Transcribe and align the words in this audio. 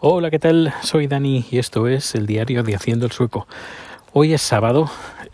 Hola, 0.00 0.30
¿qué 0.30 0.38
tal? 0.38 0.72
Soy 0.80 1.08
Dani 1.08 1.44
y 1.50 1.58
esto 1.58 1.88
es 1.88 2.14
el 2.14 2.24
diario 2.24 2.62
de 2.62 2.76
Haciendo 2.76 3.04
el 3.04 3.10
Sueco. 3.10 3.48
Hoy 4.12 4.32
es 4.32 4.42
sábado, 4.42 4.88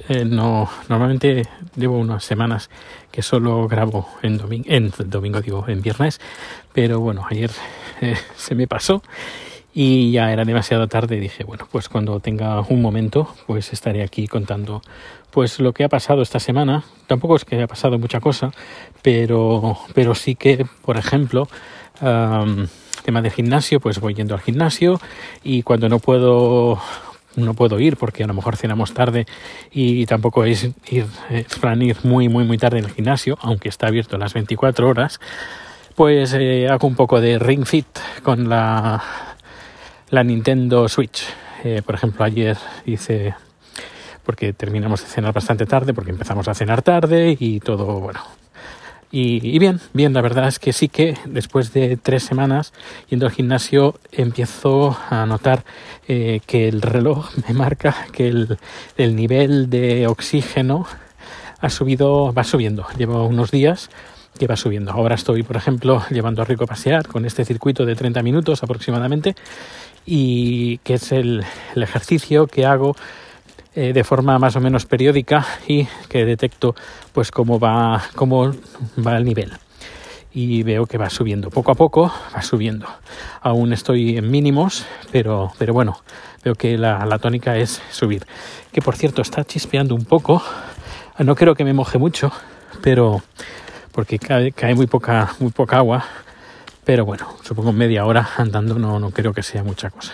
eh, 0.08 0.25
no, 0.25 0.71
normalmente 0.88 1.47
llevo 1.76 1.99
unas 1.99 2.25
semanas 2.25 2.71
que 3.13 3.21
solo 3.21 3.69
grabo 3.69 4.08
en 4.23 4.39
domingo, 4.39 4.65
en 4.71 4.91
domingo 5.05 5.42
digo, 5.42 5.67
en 5.69 5.83
viernes, 5.83 6.19
pero 6.73 6.99
bueno, 6.99 7.27
ayer 7.29 7.50
eh, 8.00 8.16
se 8.37 8.55
me 8.55 8.66
pasó 8.66 9.03
y 9.75 10.12
ya 10.12 10.32
era 10.32 10.45
demasiado 10.45 10.86
tarde 10.86 11.18
dije, 11.18 11.43
bueno, 11.43 11.66
pues 11.70 11.88
cuando 11.88 12.20
tenga 12.20 12.61
un 12.61 12.80
momento, 12.80 13.34
pues 13.46 13.73
estaré 13.73 14.04
aquí 14.04 14.29
contando 14.29 14.82
pues 15.32 15.59
lo 15.59 15.73
que 15.73 15.82
ha 15.82 15.88
pasado 15.88 16.23
esta 16.23 16.38
semana. 16.38 16.84
Tampoco 17.09 17.34
es 17.34 17.45
que 17.45 17.56
haya 17.56 17.66
pasado 17.66 17.98
mucha 17.98 18.20
cosa, 18.20 18.52
pero, 19.02 19.77
pero 19.92 20.14
sí 20.14 20.37
que, 20.37 20.64
por 20.84 20.96
ejemplo, 20.96 21.48
tema 21.98 23.20
de 23.20 23.30
gimnasio, 23.30 23.80
pues 23.80 23.98
voy 23.98 24.14
yendo 24.14 24.34
al 24.34 24.41
gimnasio 24.41 25.00
y 25.42 25.62
cuando 25.62 25.88
no 25.88 25.98
puedo 25.98 26.79
no 27.37 27.54
puedo 27.54 27.80
ir 27.80 27.96
porque 27.96 28.23
a 28.23 28.29
lo 28.29 28.34
mejor 28.34 28.56
cenamos 28.56 28.95
tarde 28.95 29.27
y 29.73 30.06
tampoco 30.06 30.45
es 30.45 30.70
ir, 30.88 31.06
plan 31.60 31.82
ir 31.82 31.96
muy 32.04 32.29
muy 32.29 32.45
muy 32.45 32.59
tarde 32.59 32.79
en 32.79 32.84
el 32.84 32.93
gimnasio, 32.93 33.37
aunque 33.41 33.68
está 33.68 33.88
abierto 33.88 34.18
las 34.18 34.34
24 34.34 34.88
horas, 34.88 35.18
pues 35.96 36.32
eh, 36.34 36.68
hago 36.68 36.87
un 36.87 36.95
poco 36.95 37.20
de 37.20 37.41
ring 37.41 37.66
fit 37.66 37.87
con 38.23 38.48
la, 38.48 39.02
la 40.14 40.24
Nintendo 40.24 40.88
Switch. 40.88 41.24
Eh, 41.64 41.82
por 41.84 41.95
ejemplo, 41.95 42.24
ayer 42.24 42.56
hice 42.86 43.34
porque 44.24 44.52
terminamos 44.52 45.02
de 45.02 45.09
cenar 45.09 45.34
bastante 45.34 45.66
tarde, 45.66 45.92
porque 45.92 46.10
empezamos 46.10 46.48
a 46.48 46.54
cenar 46.54 46.82
tarde 46.82 47.37
y 47.38 47.60
todo, 47.60 48.00
bueno, 48.00 48.20
y, 49.16 49.60
bien, 49.60 49.80
bien, 49.92 50.12
la 50.12 50.23
verdad 50.23 50.48
es 50.48 50.59
que 50.59 50.73
sí 50.73 50.88
que 50.88 51.16
después 51.27 51.73
de 51.73 51.96
tres 51.96 52.24
semanas 52.24 52.73
yendo 53.09 53.27
al 53.27 53.32
gimnasio 53.32 53.95
empiezo 54.10 54.98
a 55.09 55.24
notar 55.24 55.62
eh, 56.09 56.40
que 56.46 56.66
el 56.66 56.82
reloj 56.82 57.30
me 57.49 57.54
marca 57.54 57.95
que 58.10 58.26
el, 58.26 58.59
el 58.96 59.15
nivel 59.15 59.71
de 59.71 60.09
oxígeno 60.09 60.87
ha 61.60 61.71
subido, 61.71 62.32
va 62.32 62.43
subiendo. 62.43 62.87
Llevo 62.99 63.24
unos 63.26 63.52
días 63.52 63.88
que 64.38 64.46
va 64.46 64.56
subiendo. 64.56 64.92
Ahora 64.92 65.14
estoy, 65.14 65.42
por 65.42 65.56
ejemplo, 65.56 66.02
llevando 66.10 66.42
a 66.42 66.44
Rico 66.44 66.64
a 66.64 66.66
pasear 66.66 67.06
con 67.06 67.24
este 67.24 67.44
circuito 67.44 67.84
de 67.84 67.94
30 67.94 68.22
minutos 68.22 68.62
aproximadamente 68.62 69.34
y 70.06 70.78
que 70.78 70.94
es 70.94 71.12
el, 71.12 71.44
ejercicio 71.77 72.46
que 72.46 72.66
hago 72.66 72.96
eh, 73.74 73.92
de 73.92 74.05
forma 74.05 74.38
más 74.38 74.55
o 74.56 74.60
menos 74.60 74.86
periódica 74.86 75.46
y 75.66 75.86
que 76.08 76.24
detecto 76.24 76.74
pues 77.12 77.30
cómo 77.30 77.58
va, 77.58 78.02
cómo 78.14 78.52
va 79.05 79.16
el 79.16 79.24
nivel. 79.24 79.52
Y 80.36 80.64
veo 80.64 80.86
que 80.86 80.98
va 80.98 81.10
subiendo, 81.10 81.48
poco 81.48 81.70
a 81.70 81.77
poco 81.77 82.12
va 82.34 82.42
subiendo. 82.42 82.88
Aún 83.40 83.72
estoy 83.72 84.16
en 84.16 84.32
mínimos, 84.32 84.84
pero, 85.12 85.52
pero 85.58 85.72
bueno, 85.72 86.00
veo 86.44 86.56
que 86.56 86.77
la, 86.77 87.06
la 87.06 87.20
tónica 87.20 87.56
es 87.56 87.80
subir. 87.92 88.27
Que 88.72 88.82
por 88.82 88.96
cierto 88.96 89.22
está 89.22 89.44
chispeando 89.44 89.94
un 89.94 90.05
poco. 90.05 90.42
No 91.18 91.36
creo 91.36 91.55
que 91.55 91.64
me 91.64 91.72
moje 91.72 91.98
mucho, 91.98 92.32
pero 92.82 93.22
porque 93.94 94.18
cae, 94.18 94.52
cae 94.52 94.74
muy 94.74 94.86
poca, 94.86 95.34
muy 95.38 95.52
poca 95.52 95.78
agua. 95.78 96.04
Pero 96.84 97.06
bueno, 97.06 97.26
supongo 97.42 97.72
media 97.72 98.04
hora 98.04 98.28
andando 98.36 98.78
no, 98.78 98.98
no 98.98 99.10
creo 99.10 99.32
que 99.32 99.42
sea 99.42 99.62
mucha 99.62 99.88
cosa. 99.90 100.12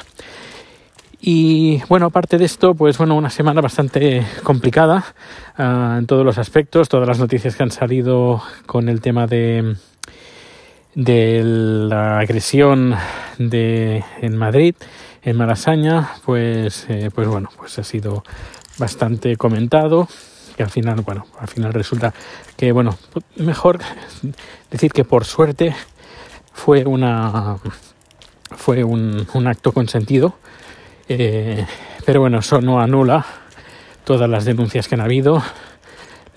Y 1.21 1.83
bueno, 1.89 2.07
aparte 2.07 2.39
de 2.39 2.45
esto, 2.45 2.75
pues 2.75 2.97
bueno, 2.97 3.17
una 3.17 3.29
semana 3.29 3.61
bastante 3.61 4.25
complicada 4.43 5.05
uh, 5.59 5.99
en 5.99 6.07
todos 6.07 6.25
los 6.25 6.39
aspectos, 6.39 6.89
todas 6.89 7.09
las 7.09 7.19
noticias 7.19 7.57
que 7.57 7.63
han 7.63 7.71
salido 7.71 8.43
con 8.67 8.89
el 8.89 9.01
tema 9.01 9.27
de, 9.27 9.77
de 10.95 11.43
la 11.45 12.21
agresión 12.21 12.95
de, 13.39 14.03
en 14.23 14.37
Madrid, 14.37 14.75
en 15.23 15.37
Malasaña, 15.37 16.13
pues, 16.25 16.87
eh, 16.89 17.11
pues 17.15 17.29
bueno, 17.29 17.51
pues 17.57 17.79
ha 17.79 17.85
sido 17.85 18.25
bastante 18.79 19.37
comentado 19.37 20.09
que 20.61 20.65
al 20.65 20.71
final, 20.71 21.01
bueno, 21.01 21.27
al 21.39 21.49
final 21.49 21.73
resulta 21.73 22.13
que, 22.55 22.71
bueno, 22.71 22.99
mejor 23.37 23.79
decir 24.71 24.93
que 24.93 25.05
por 25.05 25.25
suerte 25.25 25.75
fue 26.53 26.85
una 26.85 27.57
fue 28.59 28.85
un, 28.85 29.27
un 29.33 29.47
acto 29.47 29.73
consentido 29.73 30.35
eh, 31.09 31.65
pero 32.05 32.21
bueno, 32.21 32.41
eso 32.41 32.61
no 32.61 32.79
anula 32.79 33.25
todas 34.05 34.29
las 34.29 34.45
denuncias 34.45 34.87
que 34.87 34.97
han 34.97 35.01
habido, 35.01 35.43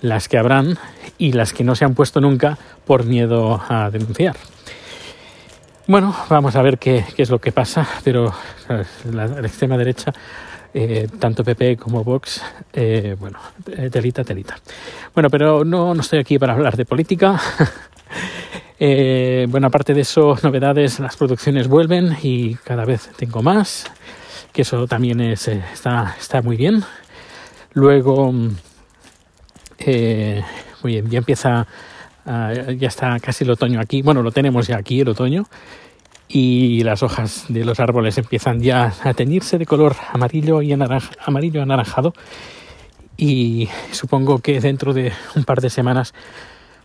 las 0.00 0.26
que 0.26 0.38
habrán 0.38 0.78
y 1.18 1.32
las 1.32 1.52
que 1.52 1.62
no 1.62 1.74
se 1.74 1.84
han 1.84 1.94
puesto 1.94 2.22
nunca 2.22 2.56
por 2.86 3.04
miedo 3.04 3.62
a 3.68 3.90
denunciar. 3.90 4.36
Bueno, 5.86 6.14
vamos 6.28 6.56
a 6.56 6.62
ver 6.62 6.78
qué, 6.78 7.04
es 7.16 7.30
lo 7.30 7.38
que 7.38 7.52
pasa, 7.52 7.86
pero 8.02 8.32
la, 9.12 9.26
la, 9.26 9.46
extrema 9.46 9.76
derecha, 9.76 10.12
eh, 10.72 11.08
tanto 11.18 11.44
PP 11.44 11.76
como 11.76 12.02
Vox, 12.02 12.42
eh, 12.72 13.16
bueno, 13.18 13.38
eh, 13.70 13.90
telita, 13.90 14.24
telita. 14.24 14.56
Bueno, 15.12 15.28
pero 15.28 15.64
no, 15.64 15.94
no 15.94 16.00
estoy 16.00 16.20
aquí 16.20 16.38
para 16.38 16.54
hablar 16.54 16.76
de 16.76 16.84
política. 16.84 17.40
Eh, 18.80 19.46
bueno, 19.48 19.68
aparte 19.68 19.94
de 19.94 20.00
eso, 20.00 20.36
novedades, 20.42 20.98
las 20.98 21.16
producciones 21.16 21.68
vuelven 21.68 22.16
y 22.22 22.56
cada 22.56 22.84
vez 22.84 23.08
tengo 23.16 23.40
más 23.40 23.86
que 24.54 24.62
eso 24.62 24.86
también 24.86 25.20
es, 25.20 25.48
está, 25.48 26.14
está 26.18 26.40
muy 26.40 26.56
bien. 26.56 26.84
Luego, 27.72 28.32
eh, 29.78 30.42
muy 30.82 30.92
bien, 30.92 31.10
ya 31.10 31.18
empieza, 31.18 31.66
uh, 32.26 32.70
ya 32.72 32.88
está 32.88 33.18
casi 33.20 33.44
el 33.44 33.50
otoño 33.50 33.80
aquí. 33.80 34.02
Bueno, 34.02 34.22
lo 34.22 34.32
tenemos 34.32 34.66
ya 34.66 34.76
aquí, 34.76 35.00
el 35.00 35.08
otoño. 35.08 35.46
Y 36.28 36.82
las 36.82 37.02
hojas 37.02 37.44
de 37.48 37.64
los 37.64 37.80
árboles 37.80 38.16
empiezan 38.18 38.60
ya 38.60 38.94
a 39.02 39.14
teñirse 39.14 39.58
de 39.58 39.66
color 39.66 39.94
amarillo 40.12 40.62
y 40.62 40.72
amarillo 40.72 41.62
anaranjado. 41.62 42.14
Y 43.16 43.68
supongo 43.92 44.38
que 44.38 44.60
dentro 44.60 44.92
de 44.92 45.12
un 45.36 45.44
par 45.44 45.60
de 45.60 45.70
semanas 45.70 46.14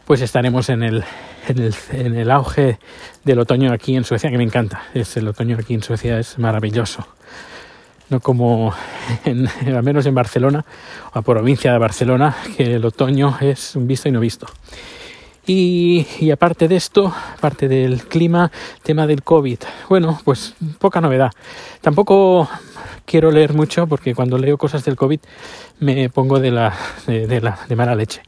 pues 0.05 0.21
estaremos 0.21 0.69
en 0.69 0.83
el, 0.83 1.03
en 1.47 1.59
el, 1.59 1.75
en 1.91 2.15
el 2.15 2.31
auge 2.31 2.79
del 3.23 3.39
otoño 3.39 3.71
aquí 3.71 3.95
en 3.95 4.03
Suecia, 4.03 4.31
que 4.31 4.37
me 4.37 4.43
encanta. 4.43 4.83
Es 4.93 5.15
el 5.17 5.27
otoño 5.27 5.57
aquí 5.59 5.73
en 5.75 5.83
Suecia 5.83 6.19
es 6.19 6.37
maravilloso 6.39 7.07
no 8.09 8.19
como 8.19 8.73
en, 9.25 9.47
al 9.67 9.83
menos 9.83 10.05
en 10.05 10.15
Barcelona 10.15 10.65
o 11.13 11.21
provincia 11.21 11.71
de 11.71 11.77
Barcelona, 11.77 12.35
que 12.57 12.75
el 12.75 12.85
otoño 12.85 13.37
es 13.39 13.75
un 13.75 13.87
visto 13.87 14.09
y 14.09 14.11
no 14.11 14.19
visto. 14.19 14.47
Y, 15.51 16.29
aparte 16.29 16.67
de 16.67 16.75
esto, 16.75 17.11
aparte 17.35 17.67
del 17.67 18.03
clima, 18.03 18.51
tema 18.83 19.07
del 19.07 19.23
COVID, 19.23 19.57
bueno, 19.89 20.21
pues 20.23 20.53
poca 20.77 21.01
novedad. 21.01 21.31
Tampoco 21.81 22.47
quiero 23.05 23.31
leer 23.31 23.55
mucho 23.55 23.87
porque 23.87 24.13
cuando 24.13 24.37
leo 24.37 24.59
cosas 24.59 24.85
del 24.85 24.95
COVID 24.95 25.19
me 25.79 26.07
pongo 26.11 26.39
de 26.39 26.51
la 26.51 26.75
de, 27.07 27.25
de 27.25 27.41
la 27.41 27.57
de 27.67 27.75
mala 27.75 27.95
leche. 27.95 28.21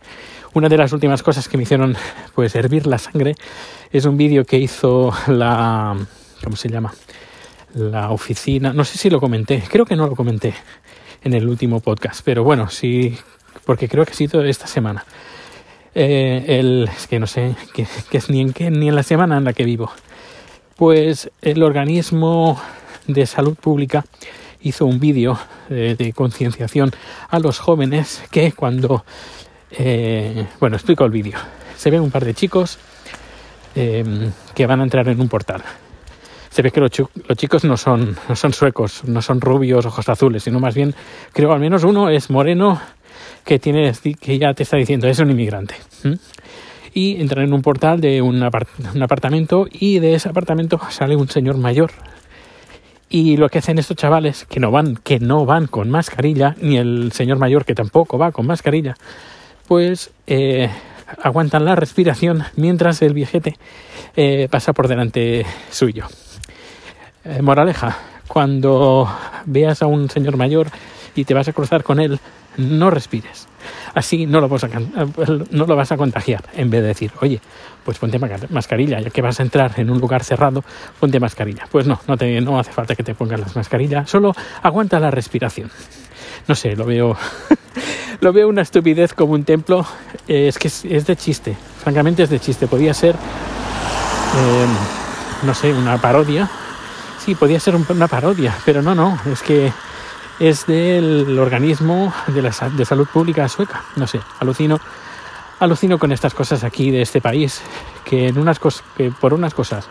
Una 0.56 0.68
de 0.68 0.78
las 0.78 0.94
últimas 0.94 1.22
cosas 1.22 1.48
que 1.48 1.58
me 1.58 1.64
hicieron 1.64 1.96
pues 2.34 2.56
hervir 2.56 2.88
la 2.88 2.98
sangre 2.98 3.36
es 3.92 4.06
un 4.06 4.18
vídeo 4.18 4.44
que 4.44 4.58
hizo 4.58 5.14
la 5.28 5.96
¿cómo 6.44 6.56
se 6.56 6.70
llama? 6.70 6.92
la 7.76 8.10
oficina, 8.10 8.74
no 8.74 8.84
sé 8.84 8.98
si 8.98 9.12
lo 9.12 9.20
comenté, 9.20 9.64
creo 9.70 9.86
que 9.86 9.96
no 9.96 10.08
lo 10.08 10.16
comenté 10.16 10.56
en 11.24 11.36
el 11.36 11.48
último 11.48 11.82
podcast, 11.82 12.22
pero 12.26 12.44
bueno, 12.44 12.68
sí, 12.72 13.16
porque 13.64 13.88
creo 13.88 14.06
que 14.06 14.12
ha 14.12 14.16
sido 14.16 14.44
esta 14.44 14.66
semana. 14.66 15.06
Eh, 15.94 16.46
el, 16.48 16.90
es 16.96 17.08
que 17.08 17.20
no 17.20 17.28
sé 17.28 17.56
qué 17.74 17.86
es 18.18 18.30
ni 18.30 18.42
en 18.42 18.54
qué, 18.54 18.72
ni 18.72 18.88
en 18.88 18.96
la 18.96 19.04
semana 19.04 19.38
en 19.38 19.44
la 19.44 19.54
que 19.54 19.64
vivo. 19.64 19.92
Pues 20.76 21.30
el 21.42 21.64
organismo 21.64 22.60
de 23.08 23.26
salud 23.26 23.56
pública 23.56 24.06
hizo 24.62 24.86
un 24.86 25.00
vídeo 25.00 25.38
eh, 25.70 25.96
de 25.98 26.14
concienciación 26.14 26.92
a 27.30 27.40
los 27.40 27.60
jóvenes 27.60 28.24
que 28.32 28.52
cuando, 28.52 29.04
eh, 29.72 30.48
bueno, 30.60 30.76
explico 30.76 31.06
el 31.06 31.12
vídeo. 31.12 31.38
Se 31.76 31.90
ven 31.90 32.02
un 32.02 32.12
par 32.12 32.26
de 32.26 32.34
chicos 32.34 32.78
eh, 33.76 34.32
que 34.54 34.66
van 34.66 34.82
a 34.82 34.84
entrar 34.84 35.08
en 35.08 35.20
un 35.20 35.30
portal 35.30 35.64
se 36.50 36.62
ve 36.62 36.72
que 36.72 36.82
los, 36.82 36.92
los 37.00 37.38
chicos 37.38 37.64
no 37.64 37.78
son, 37.78 38.18
no 38.28 38.36
son 38.36 38.52
suecos, 38.52 39.06
no 39.06 39.22
son 39.22 39.40
rubios, 39.40 39.86
ojos 39.86 40.10
azules, 40.10 40.44
sino 40.44 40.60
más 40.60 40.76
bien, 40.76 40.94
creo 41.32 41.54
al 41.54 41.62
menos 41.62 41.86
uno 41.86 42.10
es 42.10 42.30
moreno 42.30 42.82
que 43.44 43.60
que 43.60 44.40
ya 44.40 44.54
te 44.54 44.64
está 44.64 44.78
diciendo 44.78 45.08
es 45.08 45.20
un 45.20 45.32
inmigrante. 45.32 45.76
Y 46.94 47.22
entran 47.22 47.46
en 47.46 47.54
un 47.54 47.62
portal 47.62 48.02
de 48.02 48.22
un, 48.22 48.44
apart 48.44 48.68
un 48.94 49.02
apartamento 49.02 49.68
y 49.72 50.00
de 50.00 50.16
ese 50.16 50.30
apartamento 50.30 50.80
sale 50.90 51.16
un 51.16 51.30
señor 51.30 51.58
mayor 51.58 51.92
y 53.10 53.38
lo 53.38 53.50
que 53.50 53.60
hacen 53.60 53.78
estos 53.78 53.98
chavales 53.98 54.46
que 54.46 54.60
no 54.60 54.72
van 54.72 54.96
que 54.96 55.20
no 55.20 55.46
van 55.46 55.68
con 55.68 55.90
mascarilla 55.90 56.56
ni 56.62 56.78
el 56.78 57.12
señor 57.12 57.38
mayor 57.38 57.66
que 57.66 57.76
tampoco 57.76 58.18
va 58.18 58.32
con 58.32 58.48
mascarilla 58.48 58.96
pues 59.68 60.12
eh, 60.28 60.70
aguantan 61.22 61.66
la 61.66 61.76
respiración 61.76 62.44
mientras 62.56 63.02
el 63.02 63.14
viejete 63.14 63.58
eh, 64.16 64.48
pasa 64.50 64.72
por 64.72 64.88
delante 64.88 65.46
suyo 65.70 66.08
moraleja, 67.42 67.98
cuando 68.28 69.08
veas 69.46 69.82
a 69.82 69.88
un 69.88 70.10
señor 70.10 70.38
mayor 70.38 70.68
y 71.16 71.26
te 71.26 71.34
vas 71.34 71.48
a 71.48 71.54
cruzar 71.54 71.84
con 71.84 72.00
él, 72.00 72.20
no 72.62 72.90
respires. 72.90 73.48
Así 73.94 74.26
no 74.26 74.40
lo, 74.40 74.48
vas 74.48 74.64
a, 74.64 74.70
no 75.52 75.66
lo 75.66 75.76
vas 75.76 75.92
a 75.92 75.98
contagiar. 75.98 76.44
En 76.54 76.70
vez 76.70 76.82
de 76.82 76.88
decir, 76.88 77.12
oye, 77.22 77.42
pues 77.84 77.98
ponte 77.98 78.20
mascarilla, 78.50 79.00
ya 79.00 79.10
que 79.10 79.22
vas 79.22 79.40
a 79.40 79.44
entrar 79.44 79.74
en 79.78 79.90
un 79.90 80.00
lugar 80.00 80.24
cerrado, 80.24 80.64
ponte 81.00 81.20
mascarilla. 81.20 81.68
Pues 81.72 81.88
no, 81.88 82.00
no, 82.08 82.18
te, 82.18 82.40
no 82.42 82.60
hace 82.60 82.72
falta 82.72 82.96
que 82.96 83.04
te 83.04 83.16
pongas 83.16 83.40
las 83.40 83.56
mascarillas, 83.56 84.10
solo 84.10 84.34
aguanta 84.62 85.00
la 85.00 85.12
respiración. 85.12 85.70
No 86.48 86.56
sé, 86.56 86.76
lo 86.76 86.86
veo, 86.86 87.18
lo 88.22 88.34
veo 88.34 88.48
una 88.48 88.62
estupidez 88.62 89.14
como 89.14 89.34
un 89.34 89.44
templo. 89.44 89.86
Eh, 90.28 90.48
es 90.48 90.58
que 90.58 90.68
es, 90.68 91.06
de 91.06 91.16
chiste, 91.16 91.58
francamente 91.84 92.24
es 92.24 92.30
de 92.30 92.40
chiste. 92.40 92.68
Podía 92.68 92.94
ser, 92.94 93.16
eh, 93.16 94.66
no 95.44 95.54
sé, 95.54 95.74
una 95.74 96.00
parodia. 96.00 96.50
Sí, 97.24 97.36
podía 97.36 97.60
ser 97.60 97.76
una 97.76 98.08
parodia, 98.08 98.56
pero 98.66 98.82
no, 98.82 98.96
no, 98.96 99.20
es 99.32 99.44
que 99.44 99.72
es 100.42 100.66
del 100.66 101.38
organismo 101.38 102.12
de, 102.26 102.42
la, 102.42 102.50
de 102.76 102.84
salud 102.84 103.08
pública 103.08 103.48
sueca. 103.48 103.84
No 103.96 104.08
sé, 104.08 104.20
alucino, 104.40 104.80
alucino 105.60 106.00
con 106.00 106.12
estas 106.12 106.34
cosas 106.34 106.64
aquí 106.64 106.90
de 106.90 107.04
este 107.04 107.22
país, 107.22 107.62
que, 108.04 108.30
en 108.30 108.40
unas 108.40 108.60
por 109.20 109.36
unas 109.36 109.54
cosas 109.54 109.88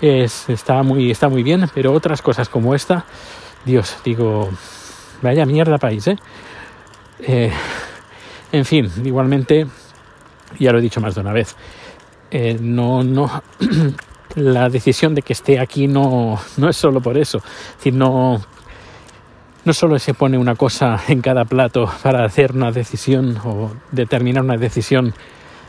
es, 0.00 0.48
está, 0.48 0.84
muy, 0.84 1.10
está 1.10 1.28
muy 1.28 1.42
bien, 1.42 1.68
pero 1.74 1.92
otras 1.92 2.22
cosas 2.22 2.48
como 2.48 2.76
esta, 2.76 3.04
Dios, 3.64 3.96
digo, 4.04 4.48
vaya 5.20 5.44
mierda 5.44 5.78
país, 5.78 6.06
¿eh? 6.06 6.16
eh 7.18 7.52
en 8.52 8.64
fin, 8.64 8.88
igualmente, 9.04 9.66
ya 10.60 10.70
lo 10.70 10.78
he 10.78 10.82
dicho 10.82 11.00
más 11.00 11.16
de 11.16 11.22
una 11.22 11.32
vez, 11.32 11.56
eh, 12.30 12.56
no, 12.60 13.02
no, 13.02 13.42
la 14.36 14.68
decisión 14.68 15.16
de 15.16 15.22
que 15.22 15.32
esté 15.32 15.58
aquí 15.58 15.88
no, 15.88 16.38
no 16.56 16.68
es 16.68 16.76
solo 16.76 17.00
por 17.00 17.18
eso, 17.18 17.42
sino 17.80 18.40
no 18.40 18.57
solo 19.72 19.98
se 19.98 20.14
pone 20.14 20.38
una 20.38 20.54
cosa 20.54 21.00
en 21.08 21.20
cada 21.20 21.44
plato 21.44 21.90
para 22.02 22.24
hacer 22.24 22.52
una 22.52 22.70
decisión 22.70 23.38
o 23.44 23.72
determinar 23.90 24.44
una 24.44 24.56
decisión 24.56 25.14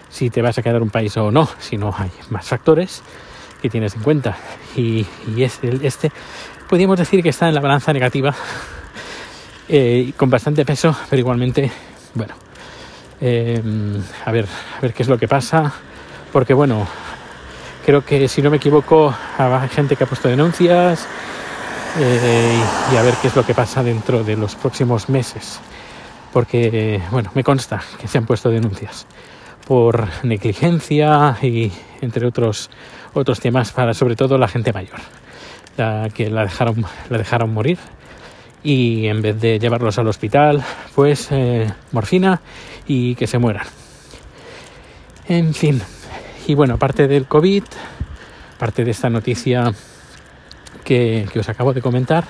si 0.09 0.29
te 0.29 0.41
vas 0.41 0.57
a 0.57 0.61
quedar 0.61 0.81
un 0.81 0.89
país 0.89 1.15
o 1.17 1.31
no, 1.31 1.47
sino 1.59 1.93
hay 1.97 2.11
más 2.29 2.47
factores 2.47 3.03
que 3.61 3.69
tienes 3.69 3.95
en 3.95 4.01
cuenta. 4.01 4.37
Y, 4.75 5.05
este, 5.37 5.79
este, 5.85 6.11
podríamos 6.67 6.97
decir 6.97 7.21
que 7.21 7.29
está 7.29 7.47
en 7.47 7.55
la 7.55 7.61
balanza 7.61 7.93
negativa, 7.93 8.33
eh, 9.69 10.13
con 10.17 10.29
bastante 10.29 10.65
peso, 10.65 10.95
pero 11.09 11.19
igualmente, 11.19 11.71
bueno, 12.15 12.33
eh, 13.21 13.61
a, 14.25 14.31
ver, 14.31 14.45
a 14.77 14.81
ver 14.81 14.93
qué 14.93 15.03
es 15.03 15.09
lo 15.09 15.17
que 15.17 15.27
pasa, 15.27 15.73
porque 16.31 16.53
bueno, 16.53 16.87
creo 17.85 18.03
que 18.03 18.27
si 18.27 18.41
no 18.41 18.49
me 18.49 18.57
equivoco, 18.57 19.13
hay 19.37 19.69
gente 19.69 19.95
que 19.95 20.03
ha 20.03 20.07
puesto 20.07 20.27
denuncias 20.27 21.07
eh, 21.97 22.61
y 22.93 22.95
a 22.95 23.01
ver 23.01 23.15
qué 23.21 23.27
es 23.29 23.35
lo 23.35 23.45
que 23.45 23.53
pasa 23.53 23.83
dentro 23.83 24.23
de 24.23 24.37
los 24.37 24.55
próximos 24.55 25.09
meses. 25.09 25.59
Porque, 26.31 27.01
bueno, 27.11 27.31
me 27.33 27.43
consta 27.43 27.81
que 27.99 28.07
se 28.07 28.17
han 28.17 28.25
puesto 28.25 28.49
denuncias 28.49 29.07
por 29.67 30.07
negligencia 30.23 31.37
y 31.41 31.71
entre 32.01 32.25
otros, 32.25 32.69
otros 33.13 33.39
temas 33.39 33.71
para 33.71 33.93
sobre 33.93 34.15
todo 34.15 34.37
la 34.37 34.47
gente 34.47 34.73
mayor, 34.73 34.99
la 35.77 36.09
que 36.13 36.29
la 36.29 36.43
dejaron, 36.43 36.85
la 37.09 37.17
dejaron 37.17 37.53
morir 37.53 37.79
y 38.63 39.07
en 39.07 39.21
vez 39.21 39.39
de 39.39 39.59
llevarlos 39.59 39.97
al 39.97 40.07
hospital, 40.07 40.63
pues 40.95 41.27
eh, 41.31 41.71
morfina 41.91 42.41
y 42.87 43.15
que 43.15 43.27
se 43.27 43.37
mueran. 43.37 43.65
En 45.27 45.53
fin, 45.53 45.81
y 46.47 46.55
bueno, 46.55 46.75
aparte 46.75 47.07
del 47.07 47.25
COVID, 47.27 47.63
aparte 48.55 48.83
de 48.83 48.91
esta 48.91 49.09
noticia 49.09 49.71
que, 50.83 51.27
os 51.39 51.49
acabo 51.49 51.73
de 51.73 51.81
comentar, 51.81 52.23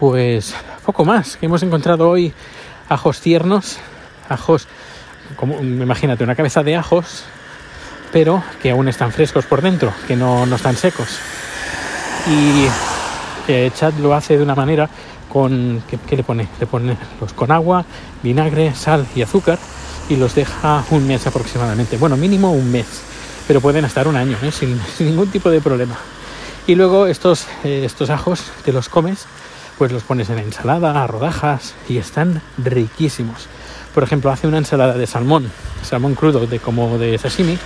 pues 0.00 0.54
poco 0.84 1.04
más. 1.04 1.38
Hemos 1.40 1.62
encontrado 1.62 2.08
hoy 2.08 2.32
ajos 2.88 3.20
tiernos, 3.20 3.78
ajos, 4.28 4.66
como 5.36 5.60
imagínate, 5.60 6.24
una 6.24 6.34
cabeza 6.34 6.62
de 6.62 6.76
ajos, 6.76 7.24
pero 8.12 8.42
que 8.62 8.70
aún 8.70 8.88
están 8.88 9.12
frescos 9.12 9.46
por 9.46 9.62
dentro, 9.62 9.92
que 10.06 10.16
no, 10.16 10.46
no 10.46 10.56
están 10.56 10.76
secos. 10.76 11.18
Y 12.26 12.66
eh, 13.48 13.70
Chad 13.74 13.94
lo 13.94 14.14
hace 14.14 14.36
de 14.36 14.42
una 14.42 14.54
manera 14.54 14.88
con, 15.28 15.82
¿qué, 15.88 16.16
le 16.16 16.24
pone? 16.24 16.48
Le 16.58 16.66
pone 16.66 16.96
los 17.20 17.32
con 17.32 17.52
agua, 17.52 17.84
vinagre, 18.22 18.74
sal 18.74 19.06
y 19.14 19.22
azúcar 19.22 19.58
y 20.08 20.16
los 20.16 20.34
deja 20.34 20.84
un 20.90 21.06
mes 21.06 21.26
aproximadamente. 21.26 21.96
Bueno, 21.96 22.16
mínimo 22.16 22.52
un 22.52 22.70
mes, 22.72 22.86
pero 23.46 23.60
pueden 23.60 23.84
estar 23.84 24.08
un 24.08 24.16
año, 24.16 24.36
¿eh? 24.42 24.50
sin 24.50 24.80
ningún 24.98 25.30
tipo 25.30 25.50
de 25.50 25.60
problema. 25.60 25.96
Y 26.68 26.74
luego 26.74 27.06
estos, 27.06 27.46
eh, 27.64 27.84
estos 27.86 28.10
ajos 28.10 28.42
te 28.62 28.74
los 28.74 28.90
comes, 28.90 29.24
pues 29.78 29.90
los 29.90 30.02
pones 30.02 30.28
en 30.28 30.38
ensalada, 30.38 31.02
a 31.02 31.06
rodajas 31.06 31.74
y 31.88 31.96
están 31.96 32.42
riquísimos. 32.58 33.46
Por 33.94 34.02
ejemplo, 34.02 34.30
hace 34.30 34.46
una 34.46 34.58
ensalada 34.58 34.92
de 34.92 35.06
salmón, 35.06 35.50
salmón 35.82 36.14
crudo 36.14 36.46
de 36.46 36.58
como 36.58 36.98
de 36.98 37.16
sashimi, 37.16 37.56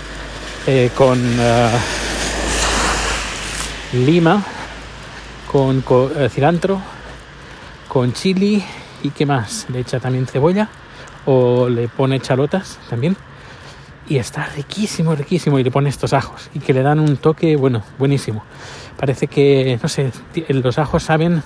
eh, 0.67 0.89
con 0.95 1.19
eh, 1.21 1.69
lima, 3.91 4.41
con, 5.51 5.83
cilantro, 6.29 6.79
con 7.89 8.13
chili 8.13 8.63
y 9.03 9.09
qué 9.09 9.25
más. 9.25 9.65
Le 9.67 9.81
echa 9.81 9.99
también 9.99 10.27
cebolla 10.27 10.69
o 11.25 11.67
le 11.67 11.89
pone 11.89 12.21
chalotas 12.21 12.79
también 12.89 13.17
y 14.07 14.17
está 14.17 14.45
riquísimo, 14.55 15.15
riquísimo 15.15 15.59
y 15.59 15.63
le 15.63 15.71
pone 15.71 15.89
estos 15.89 16.13
ajos 16.13 16.49
y 16.53 16.59
que 16.59 16.73
le 16.73 16.81
dan 16.81 16.99
un 16.99 17.17
toque, 17.17 17.55
bueno, 17.55 17.83
buenísimo. 17.97 18.43
Parece 18.97 19.27
que, 19.27 19.79
no 19.81 19.89
sé, 19.89 20.11
los 20.49 20.77
ajos 20.77 21.03
saben 21.03 21.43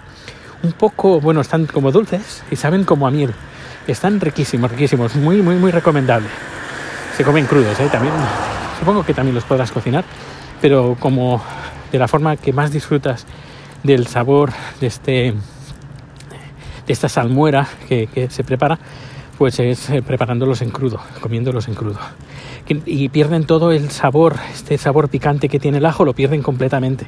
un 0.63 0.71
poco, 0.73 1.19
bueno, 1.19 1.41
están 1.41 1.65
como 1.65 1.91
dulces 1.91 2.43
y 2.49 2.55
saben 2.55 2.83
como 2.83 3.07
a 3.07 3.11
miel. 3.11 3.33
Están 3.87 4.19
riquísimos, 4.19 4.71
riquísimos, 4.71 5.15
muy, 5.15 5.41
muy, 5.41 5.55
muy 5.55 5.71
recomendable. 5.71 6.27
Se 7.15 7.23
comen 7.23 7.45
crudos, 7.45 7.79
¿eh? 7.79 7.89
También, 7.91 8.13
supongo 8.79 9.05
que 9.05 9.13
también 9.13 9.35
los 9.35 9.43
podrás 9.43 9.71
cocinar, 9.71 10.03
pero 10.61 10.97
como 10.99 11.41
de 11.91 11.99
la 11.99 12.07
forma 12.07 12.35
que 12.35 12.51
más 12.53 12.71
disfrutas 12.71 13.25
del 13.83 14.07
sabor 14.07 14.51
de 14.81 14.87
este 14.87 15.33
de 16.85 16.93
esta 16.93 17.09
salmuera 17.09 17.67
que 17.89 18.27
se 18.29 18.43
prepara, 18.45 18.79
pues 19.37 19.59
es 19.59 19.89
eh, 19.89 20.01
preparándolos 20.01 20.61
en 20.61 20.71
crudo, 20.71 20.99
comiéndolos 21.21 21.67
en 21.67 21.75
crudo. 21.75 21.99
Y 22.85 23.09
pierden 23.09 23.45
todo 23.45 23.71
el 23.71 23.89
sabor, 23.91 24.35
este 24.53 24.77
sabor 24.77 25.09
picante 25.09 25.47
que 25.47 25.59
tiene 25.59 25.77
el 25.77 25.85
ajo, 25.85 26.03
lo 26.03 26.13
pierden 26.13 26.41
completamente. 26.41 27.07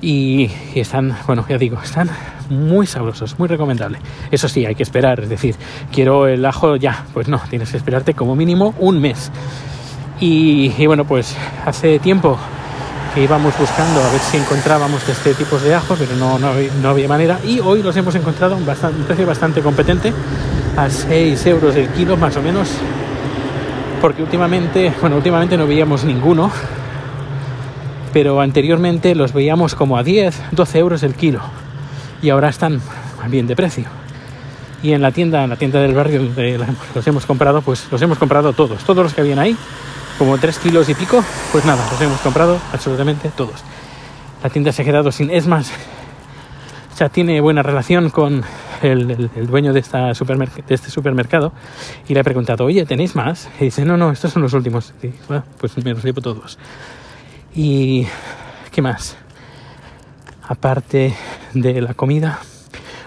Y, 0.00 0.50
están, 0.74 1.16
bueno, 1.26 1.46
ya 1.48 1.56
digo, 1.56 1.78
están 1.82 2.10
muy 2.50 2.86
sabrosos, 2.86 3.38
muy 3.38 3.48
recomendable. 3.48 3.98
Eso 4.30 4.48
sí, 4.48 4.66
hay 4.66 4.74
que 4.74 4.82
esperar, 4.82 5.20
es 5.20 5.28
decir, 5.28 5.54
quiero 5.92 6.26
el 6.26 6.44
ajo 6.44 6.76
ya, 6.76 7.06
pues 7.14 7.28
no, 7.28 7.40
tienes 7.48 7.70
que 7.70 7.76
esperarte 7.76 8.14
como 8.14 8.34
mínimo 8.34 8.74
un 8.80 9.00
mes. 9.00 9.30
Y, 10.20 10.86
bueno, 10.86 11.04
pues 11.04 11.36
hace 11.64 11.98
tiempo 11.98 12.38
que 13.14 13.22
íbamos 13.22 13.56
buscando 13.58 14.02
a 14.02 14.10
ver 14.10 14.20
si 14.20 14.36
encontrábamos 14.36 15.08
este 15.08 15.34
tipo 15.34 15.58
de 15.58 15.74
ajo, 15.74 15.94
pero 15.98 16.16
no, 16.16 16.38
no, 16.38 16.88
había 16.88 17.08
manera. 17.08 17.38
Y 17.44 17.60
hoy 17.60 17.82
los 17.82 17.96
hemos 17.96 18.14
encontrado 18.14 18.56
un, 18.56 18.62
un 18.62 19.04
precio 19.06 19.26
bastante 19.26 19.60
competente 19.60 20.12
a 20.76 20.90
6 20.90 21.46
euros 21.46 21.76
el 21.76 21.88
kilo 21.88 22.16
más 22.16 22.36
o 22.36 22.42
menos 22.42 22.68
porque 24.04 24.22
últimamente, 24.22 24.92
bueno, 25.00 25.16
últimamente 25.16 25.56
no 25.56 25.66
veíamos 25.66 26.04
ninguno, 26.04 26.50
pero 28.12 28.38
anteriormente 28.42 29.14
los 29.14 29.32
veíamos 29.32 29.74
como 29.74 29.96
a 29.96 30.02
10, 30.02 30.42
12 30.52 30.78
euros 30.78 31.02
el 31.04 31.14
kilo 31.14 31.40
y 32.20 32.28
ahora 32.28 32.50
están 32.50 32.82
bien 33.30 33.46
de 33.46 33.56
precio. 33.56 33.86
Y 34.82 34.92
en 34.92 35.00
la 35.00 35.10
tienda, 35.10 35.44
en 35.44 35.48
la 35.48 35.56
tienda 35.56 35.80
del 35.80 35.94
barrio 35.94 36.22
donde 36.22 36.60
los 36.94 37.06
hemos 37.06 37.24
comprado, 37.24 37.62
pues 37.62 37.86
los 37.90 38.02
hemos 38.02 38.18
comprado 38.18 38.52
todos, 38.52 38.84
todos 38.84 39.04
los 39.04 39.14
que 39.14 39.22
habían 39.22 39.38
ahí, 39.38 39.56
como 40.18 40.36
3 40.36 40.58
kilos 40.58 40.86
y 40.90 40.94
pico, 40.94 41.24
pues 41.50 41.64
nada, 41.64 41.82
los 41.90 41.98
hemos 42.02 42.20
comprado 42.20 42.58
absolutamente 42.74 43.30
todos. 43.34 43.64
La 44.42 44.50
tienda 44.50 44.70
se 44.70 44.82
ha 44.82 44.84
quedado 44.84 45.10
sin, 45.12 45.30
es 45.30 45.46
más, 45.46 45.72
ya 46.98 47.08
tiene 47.08 47.40
buena 47.40 47.62
relación 47.62 48.10
con 48.10 48.44
el, 48.82 49.30
dueño 49.46 49.72
de, 49.72 49.80
esta 49.80 50.12
de 50.12 50.74
este 50.74 50.90
supermercado 50.90 51.52
y 52.08 52.14
le 52.14 52.20
he 52.20 52.24
preguntado, 52.24 52.64
oye, 52.64 52.84
¿tenéis 52.86 53.14
más? 53.14 53.48
Y 53.60 53.64
dice, 53.64 53.84
no, 53.84 53.96
no, 53.96 54.10
estos 54.10 54.32
son 54.32 54.42
los 54.42 54.52
últimos. 54.52 54.94
Y, 55.02 55.08
pues 55.58 55.76
me 55.84 55.92
los 55.92 56.04
llevo 56.04 56.20
todos. 56.20 56.58
¿Y 57.54 58.06
qué 58.70 58.82
más? 58.82 59.16
Aparte 60.42 61.14
de 61.52 61.80
la 61.80 61.94
comida. 61.94 62.40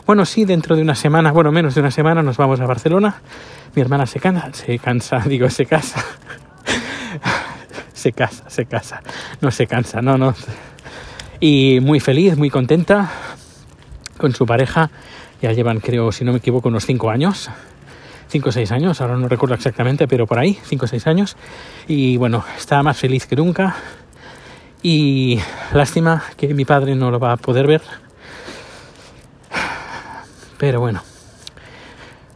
Bueno, 0.06 0.26
sí, 0.26 0.46
dentro 0.46 0.76
de 0.76 0.82
una 0.82 0.96
semana, 0.96 1.32
bueno, 1.32 1.52
menos 1.52 1.76
de 1.76 1.82
una 1.82 1.92
semana 1.92 2.24
nos 2.24 2.38
vamos 2.38 2.60
a 2.62 2.66
Barcelona. 2.66 3.22
Mi 3.76 3.82
hermana 3.82 4.06
se 4.06 4.20
cansa, 4.20 4.54
se 4.54 4.80
cansa, 4.80 5.20
digo, 5.26 5.50
se 5.50 5.66
casa. 5.66 6.04
se 7.94 8.14
casa, 8.14 8.50
se 8.50 8.66
casa. 8.66 9.02
No 9.42 9.52
se 9.52 9.68
cansa, 9.68 10.02
no, 10.02 10.18
no. 10.18 10.34
Y 11.40 11.80
muy 11.82 12.00
feliz, 12.00 12.38
muy 12.38 12.50
contenta 12.50 13.12
con 14.18 14.34
su 14.34 14.46
pareja. 14.46 14.90
Ya 15.42 15.52
llevan, 15.52 15.80
creo, 15.80 16.12
si 16.12 16.26
no 16.26 16.32
me 16.32 16.40
equivoco, 16.40 16.70
unos 16.70 16.86
5 16.86 17.10
años. 17.10 17.50
5 18.30 18.50
o 18.50 18.52
6 18.52 18.72
años, 18.72 19.00
ahora 19.00 19.16
no 19.16 19.30
recuerdo 19.30 19.56
exactamente, 19.56 20.08
pero 20.08 20.28
por 20.28 20.40
ahí, 20.40 20.58
5 20.64 20.86
o 20.86 20.88
6 20.88 21.08
años. 21.08 21.38
Y 21.88 22.18
bueno, 22.18 22.44
está 22.58 22.84
más 22.84 22.98
feliz 22.98 23.26
que 23.26 23.36
nunca. 23.36 23.76
Y 24.84 25.40
lástima 25.74 26.24
que 26.36 26.54
mi 26.54 26.66
padre 26.66 26.96
no 26.96 27.12
lo 27.12 27.20
va 27.20 27.34
a 27.34 27.38
poder 27.38 27.68
ver. 27.68 27.82
Pero 30.58 30.80
bueno, 30.80 31.02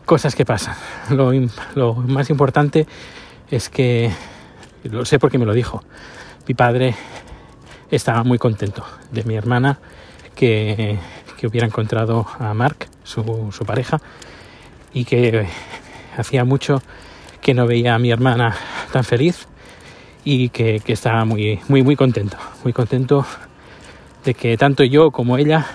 cosas 0.05 0.35
que 0.35 0.45
pasan. 0.45 0.75
Lo, 1.09 1.31
lo 1.75 1.93
más 1.95 2.29
importante 2.29 2.87
es 3.49 3.69
que, 3.69 4.11
lo 4.83 5.03
sé 5.05 5.19
porque 5.19 5.37
me 5.37 5.45
lo 5.45 5.53
dijo, 5.53 5.83
mi 6.47 6.53
padre 6.53 6.95
estaba 7.89 8.23
muy 8.23 8.37
contento 8.37 8.85
de 9.11 9.23
mi 9.23 9.35
hermana 9.35 9.79
que, 10.35 10.97
que 11.41 11.47
hubiera 11.47 11.65
encontrado 11.65 12.27
a 12.37 12.53
Mark, 12.53 12.85
su, 13.03 13.49
su, 13.51 13.65
pareja, 13.65 13.99
y 14.93 15.05
que 15.05 15.47
hacía 16.15 16.45
mucho 16.45 16.83
que 17.41 17.55
no 17.55 17.65
veía 17.65 17.95
a 17.95 17.99
mi 17.99 18.11
hermana 18.11 18.55
tan 18.91 19.03
feliz 19.03 19.47
y 20.23 20.49
que, 20.49 20.81
que 20.81 20.93
estaba 20.93 21.25
muy, 21.25 21.59
muy, 21.67 21.81
muy 21.81 21.95
contento, 21.95 22.37
muy 22.63 22.73
contento 22.73 23.25
de 24.23 24.35
que 24.35 24.55
tanto 24.55 24.83
yo 24.83 25.09
como 25.09 25.35
ella 25.39 25.65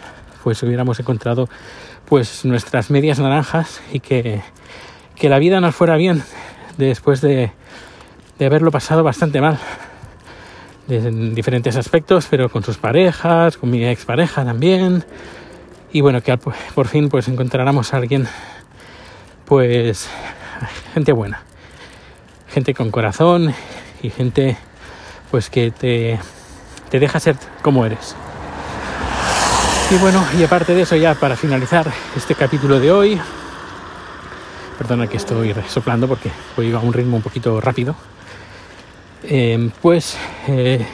pues 0.44 0.62
hubiéramos 0.62 1.00
encontrado 1.00 1.48
pues 2.04 2.44
nuestras 2.44 2.88
medias 2.88 3.18
naranjas 3.18 3.82
y 3.92 3.98
que, 3.98 4.42
que 5.16 5.28
la 5.28 5.40
vida 5.40 5.60
nos 5.60 5.74
fuera 5.74 5.96
bien 5.96 6.22
después 6.78 7.20
de, 7.20 7.50
de 8.38 8.46
haberlo 8.46 8.70
pasado 8.70 9.02
bastante 9.02 9.40
mal 9.40 9.58
en 10.88 11.34
diferentes 11.34 11.76
aspectos, 11.76 12.28
pero 12.30 12.48
con 12.50 12.62
sus 12.62 12.78
parejas, 12.78 13.56
con 13.56 13.68
mi 13.68 13.84
expareja 13.84 14.44
también. 14.44 15.04
Y 15.96 16.02
bueno, 16.02 16.20
que 16.22 16.36
por 16.74 16.88
fin 16.88 17.08
pues 17.08 17.26
encontráramos 17.26 17.94
a 17.94 17.96
alguien, 17.96 18.28
pues 19.46 20.10
gente 20.92 21.12
buena, 21.12 21.40
gente 22.52 22.74
con 22.74 22.90
corazón 22.90 23.54
y 24.02 24.10
gente 24.10 24.58
pues 25.30 25.48
que 25.48 25.70
te, 25.70 26.18
te 26.90 27.00
deja 27.00 27.18
ser 27.18 27.36
como 27.62 27.86
eres. 27.86 28.14
Y 29.90 29.94
bueno, 29.94 30.22
y 30.38 30.44
aparte 30.44 30.74
de 30.74 30.82
eso 30.82 30.96
ya 30.96 31.14
para 31.14 31.34
finalizar 31.34 31.90
este 32.14 32.34
capítulo 32.34 32.78
de 32.78 32.92
hoy, 32.92 33.18
perdona 34.76 35.06
que 35.06 35.16
estoy 35.16 35.54
soplando 35.66 36.06
porque 36.06 36.30
voy 36.58 36.74
a 36.74 36.78
un 36.78 36.92
ritmo 36.92 37.16
un 37.16 37.22
poquito 37.22 37.58
rápido, 37.58 37.96
eh, 39.22 39.70
pues 39.80 40.18
eh, 40.46 40.86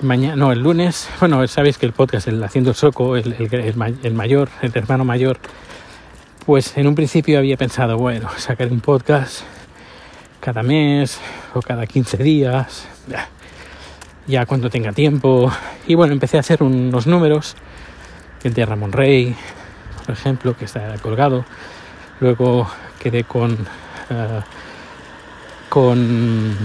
mañana, 0.00 0.36
no, 0.36 0.52
el 0.52 0.60
lunes, 0.60 1.08
bueno, 1.20 1.46
sabéis 1.46 1.78
que 1.78 1.86
el 1.86 1.92
podcast, 1.92 2.28
el 2.28 2.42
Haciendo 2.42 2.70
el 2.70 2.76
Soco, 2.76 3.16
el, 3.16 3.32
el, 3.32 4.14
mayor, 4.14 4.48
el 4.62 4.72
hermano 4.74 5.04
mayor, 5.04 5.38
pues 6.46 6.76
en 6.76 6.86
un 6.86 6.94
principio 6.94 7.38
había 7.38 7.56
pensado, 7.56 7.96
bueno, 7.98 8.28
sacar 8.36 8.70
un 8.70 8.80
podcast 8.80 9.42
cada 10.40 10.62
mes 10.62 11.18
o 11.54 11.62
cada 11.62 11.86
15 11.86 12.18
días, 12.18 12.86
ya, 14.26 14.46
cuando 14.46 14.68
tenga 14.68 14.92
tiempo. 14.92 15.50
Y 15.86 15.94
bueno, 15.94 16.12
empecé 16.12 16.36
a 16.36 16.40
hacer 16.40 16.62
unos 16.62 17.06
números, 17.06 17.56
el 18.42 18.52
de 18.52 18.66
Ramón 18.66 18.92
Rey, 18.92 19.34
por 20.04 20.14
ejemplo, 20.14 20.56
que 20.56 20.66
está 20.66 20.94
colgado. 20.98 21.44
Luego 22.20 22.68
quedé 23.00 23.24
con... 23.24 23.52
Uh, 24.10 24.42
con 25.74 26.56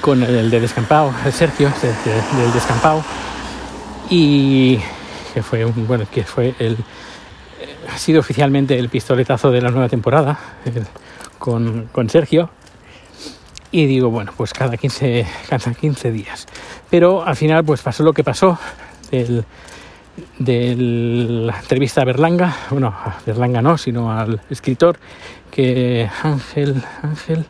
con 0.00 0.22
el 0.22 0.50
de 0.50 0.60
Descampado, 0.60 1.12
el 1.24 1.32
Sergio, 1.32 1.68
el 1.68 2.38
del 2.42 2.52
Descampado, 2.52 3.04
y 4.08 4.78
que 5.34 5.42
fue 5.42 5.64
un, 5.64 5.86
bueno, 5.86 6.06
que 6.10 6.24
fue 6.24 6.54
el 6.58 6.76
ha 7.92 7.98
sido 7.98 8.20
oficialmente 8.20 8.78
el 8.78 8.88
pistoletazo 8.88 9.50
de 9.50 9.60
la 9.60 9.70
nueva 9.70 9.88
temporada 9.88 10.38
con, 11.38 11.88
con, 11.92 12.08
Sergio. 12.08 12.50
Y 13.72 13.86
digo, 13.86 14.10
bueno, 14.10 14.32
pues 14.36 14.52
cada 14.52 14.76
15, 14.76 15.26
cada 15.48 15.74
15 15.74 16.10
días. 16.10 16.46
Pero 16.88 17.24
al 17.24 17.36
final, 17.36 17.64
pues 17.64 17.82
pasó 17.82 18.02
lo 18.02 18.12
que 18.12 18.24
pasó 18.24 18.58
del, 19.10 19.44
de 20.38 20.74
la 20.76 21.58
entrevista 21.58 22.02
a 22.02 22.04
Berlanga, 22.04 22.56
bueno, 22.70 22.88
a 22.88 23.20
Berlanga 23.24 23.62
no, 23.62 23.78
sino 23.78 24.12
al 24.12 24.40
escritor, 24.50 24.98
que 25.50 26.08
Ángel, 26.22 26.82
Ángel, 27.02 27.46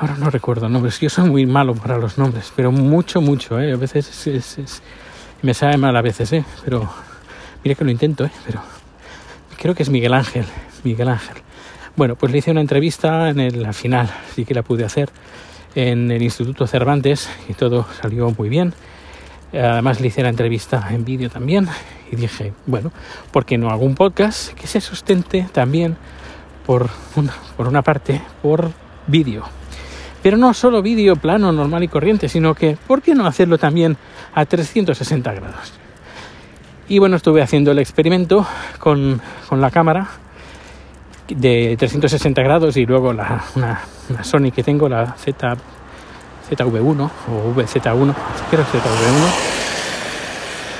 Ahora 0.00 0.14
no 0.16 0.30
recuerdo 0.30 0.68
nombres. 0.68 1.00
Yo 1.00 1.10
soy 1.10 1.28
muy 1.28 1.44
malo 1.44 1.74
para 1.74 1.98
los 1.98 2.18
nombres, 2.18 2.52
pero 2.54 2.70
mucho, 2.70 3.20
mucho. 3.20 3.58
¿eh? 3.58 3.72
A 3.72 3.76
veces 3.76 4.08
es, 4.08 4.26
es, 4.28 4.58
es, 4.58 4.82
me 5.42 5.54
sabe 5.54 5.76
mal 5.76 5.96
a 5.96 6.02
veces, 6.02 6.32
¿eh? 6.32 6.44
pero 6.64 6.88
mire 7.64 7.74
que 7.74 7.84
lo 7.84 7.90
intento, 7.90 8.24
¿eh? 8.24 8.30
pero 8.46 8.62
creo 9.56 9.74
que 9.74 9.82
es 9.82 9.90
Miguel 9.90 10.14
Ángel. 10.14 10.44
Miguel 10.84 11.08
Ángel. 11.08 11.38
Bueno, 11.96 12.14
pues 12.14 12.30
le 12.30 12.38
hice 12.38 12.52
una 12.52 12.60
entrevista 12.60 13.28
en 13.28 13.40
el, 13.40 13.60
la 13.60 13.72
final, 13.72 14.08
sí 14.36 14.44
que 14.44 14.54
la 14.54 14.62
pude 14.62 14.84
hacer 14.84 15.10
en 15.74 16.12
el 16.12 16.22
Instituto 16.22 16.68
Cervantes 16.68 17.28
y 17.48 17.54
todo 17.54 17.84
salió 18.00 18.30
muy 18.38 18.48
bien. 18.48 18.74
Además 19.52 20.00
le 20.00 20.06
hice 20.06 20.22
la 20.22 20.28
entrevista 20.28 20.86
en 20.92 21.04
vídeo 21.04 21.28
también 21.28 21.66
y 22.12 22.14
dije, 22.14 22.52
bueno, 22.66 22.92
¿por 23.32 23.44
qué 23.44 23.58
no 23.58 23.76
un 23.76 23.96
podcast 23.96 24.52
que 24.52 24.68
se 24.68 24.80
sustente 24.80 25.48
también 25.50 25.96
por 26.64 26.88
una, 27.16 27.34
por 27.56 27.66
una 27.66 27.82
parte 27.82 28.22
por 28.42 28.70
vídeo? 29.08 29.58
Pero 30.22 30.36
no 30.36 30.52
solo 30.52 30.82
vídeo 30.82 31.16
plano, 31.16 31.52
normal 31.52 31.84
y 31.84 31.88
corriente, 31.88 32.28
sino 32.28 32.54
que, 32.54 32.76
¿por 32.86 33.02
qué 33.02 33.14
no 33.14 33.26
hacerlo 33.26 33.58
también 33.58 33.96
a 34.34 34.44
360 34.44 35.32
grados? 35.32 35.72
Y 36.88 36.98
bueno, 36.98 37.16
estuve 37.16 37.42
haciendo 37.42 37.70
el 37.70 37.78
experimento 37.78 38.46
con, 38.78 39.20
con 39.48 39.60
la 39.60 39.70
cámara 39.70 40.08
de 41.28 41.76
360 41.78 42.42
grados 42.42 42.76
y 42.76 42.86
luego 42.86 43.12
la, 43.12 43.44
una, 43.54 43.80
Sony 44.22 44.50
que 44.54 44.62
tengo, 44.62 44.88
la 44.88 45.14
Z, 45.18 45.56
ZV1 46.50 47.10
o 47.28 47.54
VZ1, 47.54 48.14
creo 48.50 48.64
que 48.72 48.78
ZV1. 48.78 49.28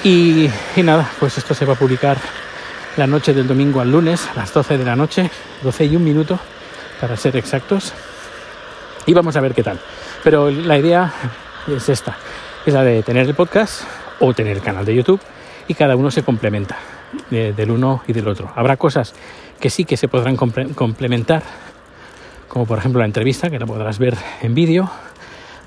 Y, 0.05 0.51
y 0.77 0.83
nada, 0.83 1.11
pues 1.21 1.37
esto 1.39 1.55
se 1.55 1.65
va 1.65 1.75
a 1.75 1.77
publicar 1.77 2.17
la 2.97 3.07
noche 3.07 3.35
del 3.35 3.47
domingo 3.47 3.81
al 3.81 3.93
lunes 3.93 4.29
a 4.35 4.39
las 4.39 4.53
12 4.53 4.79
de 4.79 4.85
la 4.85 4.97
noche, 4.97 5.31
12 5.63 5.85
y 5.85 5.97
un 5.97 6.05
minuto 6.05 6.39
para 7.01 7.17
ser 7.17 7.37
exactos 7.37 7.93
y 9.09 9.15
vamos 9.15 9.35
a 9.37 9.41
ver 9.41 9.55
qué 9.55 9.63
tal. 9.63 9.81
Pero 10.23 10.51
la 10.51 10.79
idea 10.79 11.11
es 11.67 11.89
esta, 11.89 12.17
es 12.67 12.75
la 12.75 12.85
de 12.85 13.03
tener 13.03 13.27
el 13.27 13.35
podcast 13.35 13.83
o 14.21 14.35
tener 14.35 14.59
el 14.59 14.63
canal 14.63 14.85
de 14.85 14.95
YouTube 14.95 15.21
y 15.67 15.73
cada 15.73 15.97
uno 15.97 16.11
se 16.11 16.23
complementa 16.23 16.77
de, 17.31 17.55
del 17.55 17.71
uno 17.71 18.03
y 18.07 18.13
del 18.13 18.29
otro. 18.29 18.53
Habrá 18.55 18.77
cosas 18.77 19.15
que 19.59 19.71
sí 19.71 19.87
que 19.87 19.97
se 19.97 20.09
podrán 20.09 20.37
comple 20.37 20.69
complementar, 20.75 21.43
como 22.49 22.67
por 22.67 22.79
ejemplo 22.79 23.01
la 23.01 23.07
entrevista, 23.07 23.49
que 23.49 23.59
la 23.59 23.65
podrás 23.65 23.99
ver 23.99 24.15
en 24.43 24.55
vídeo. 24.55 24.91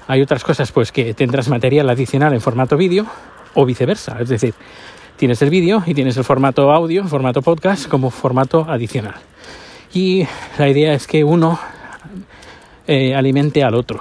Hay 0.07 0.21
otras 0.21 0.43
cosas 0.43 0.71
pues 0.71 0.91
que 0.91 1.15
tendrás 1.15 1.50
material 1.50 1.89
adicional 1.89 2.33
en 2.33 2.41
formato 2.41 2.77
vídeo 2.77 3.07
o 3.55 3.65
viceversa, 3.65 4.17
es 4.19 4.29
decir, 4.29 4.53
tienes 5.17 5.41
el 5.41 5.50
vídeo 5.50 5.81
y 5.88 5.95
tienes 5.95 6.15
el 6.15 6.24
formato 6.24 6.71
audio, 6.71 7.05
formato 7.05 7.41
podcast 7.41 7.88
como 7.88 8.12
formato 8.12 8.67
adicional. 8.69 9.15
Y 9.95 10.27
la 10.60 10.69
idea 10.69 10.93
es 10.93 11.07
que 11.07 11.24
uno 11.24 11.60
eh, 12.88 13.16
alimente 13.16 13.64
al 13.64 13.76
otro. 13.76 14.00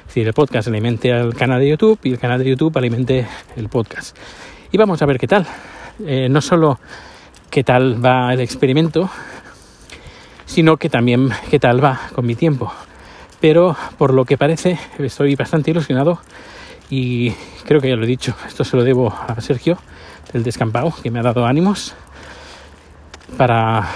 Es 0.00 0.06
decir, 0.06 0.26
el 0.26 0.34
podcast 0.34 0.68
alimente 0.68 1.12
al 1.12 1.34
canal 1.34 1.60
de 1.60 1.68
YouTube 1.68 1.98
y 2.02 2.12
el 2.12 2.18
canal 2.18 2.38
de 2.42 2.50
YouTube 2.50 2.76
alimente 2.76 3.26
el 3.56 3.68
podcast. 3.68 4.16
Y 4.72 4.78
vamos 4.78 5.00
a 5.02 5.06
ver 5.06 5.18
qué 5.18 5.26
tal. 5.26 5.46
Eh, 6.04 6.28
no 6.28 6.40
solo 6.40 6.78
qué 7.50 7.64
tal 7.64 8.04
va 8.04 8.32
el 8.32 8.40
experimento, 8.40 9.10
sino 10.46 10.76
que 10.76 10.88
también 10.88 11.30
qué 11.50 11.58
tal 11.58 11.82
va 11.82 12.00
con 12.14 12.26
mi 12.26 12.34
tiempo. 12.34 12.72
Pero 13.40 13.76
por 13.98 14.12
lo 14.12 14.24
que 14.24 14.36
parece 14.36 14.78
estoy 14.98 15.34
bastante 15.34 15.70
ilusionado 15.70 16.20
y 16.90 17.30
creo 17.64 17.80
que 17.80 17.88
ya 17.88 17.96
lo 17.96 18.04
he 18.04 18.08
dicho, 18.08 18.34
esto 18.46 18.64
se 18.64 18.76
lo 18.76 18.84
debo 18.84 19.12
a 19.12 19.40
Sergio 19.40 19.78
del 20.32 20.42
descampado 20.42 20.92
que 21.02 21.10
me 21.10 21.20
ha 21.20 21.22
dado 21.22 21.46
ánimos 21.46 21.94
para, 23.36 23.88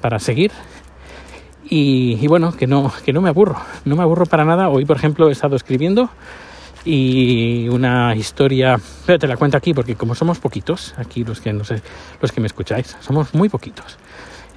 para 0.00 0.18
seguir 0.18 0.52
y, 1.66 2.26
bueno, 2.26 2.52
que 2.52 2.66
no, 2.66 2.92
que 3.04 3.12
no 3.12 3.20
me 3.20 3.30
aburro, 3.30 3.56
no 3.84 3.96
me 3.96 4.02
aburro 4.02 4.26
para 4.26 4.44
nada. 4.44 4.68
Hoy, 4.68 4.84
por 4.84 4.96
ejemplo, 4.96 5.28
he 5.28 5.32
estado 5.32 5.56
escribiendo 5.56 6.10
y 6.84 7.66
una 7.68 8.14
historia, 8.14 8.78
pero 9.06 9.18
te 9.18 9.26
la 9.26 9.36
cuento 9.36 9.56
aquí 9.56 9.72
porque 9.72 9.96
como 9.96 10.14
somos 10.14 10.38
poquitos, 10.38 10.94
aquí 10.98 11.24
los 11.24 11.40
que 11.40 11.52
no 11.52 11.64
sé, 11.64 11.80
los 12.20 12.30
que 12.30 12.40
me 12.40 12.46
escucháis, 12.46 12.96
somos 13.00 13.32
muy 13.34 13.48
poquitos. 13.48 13.96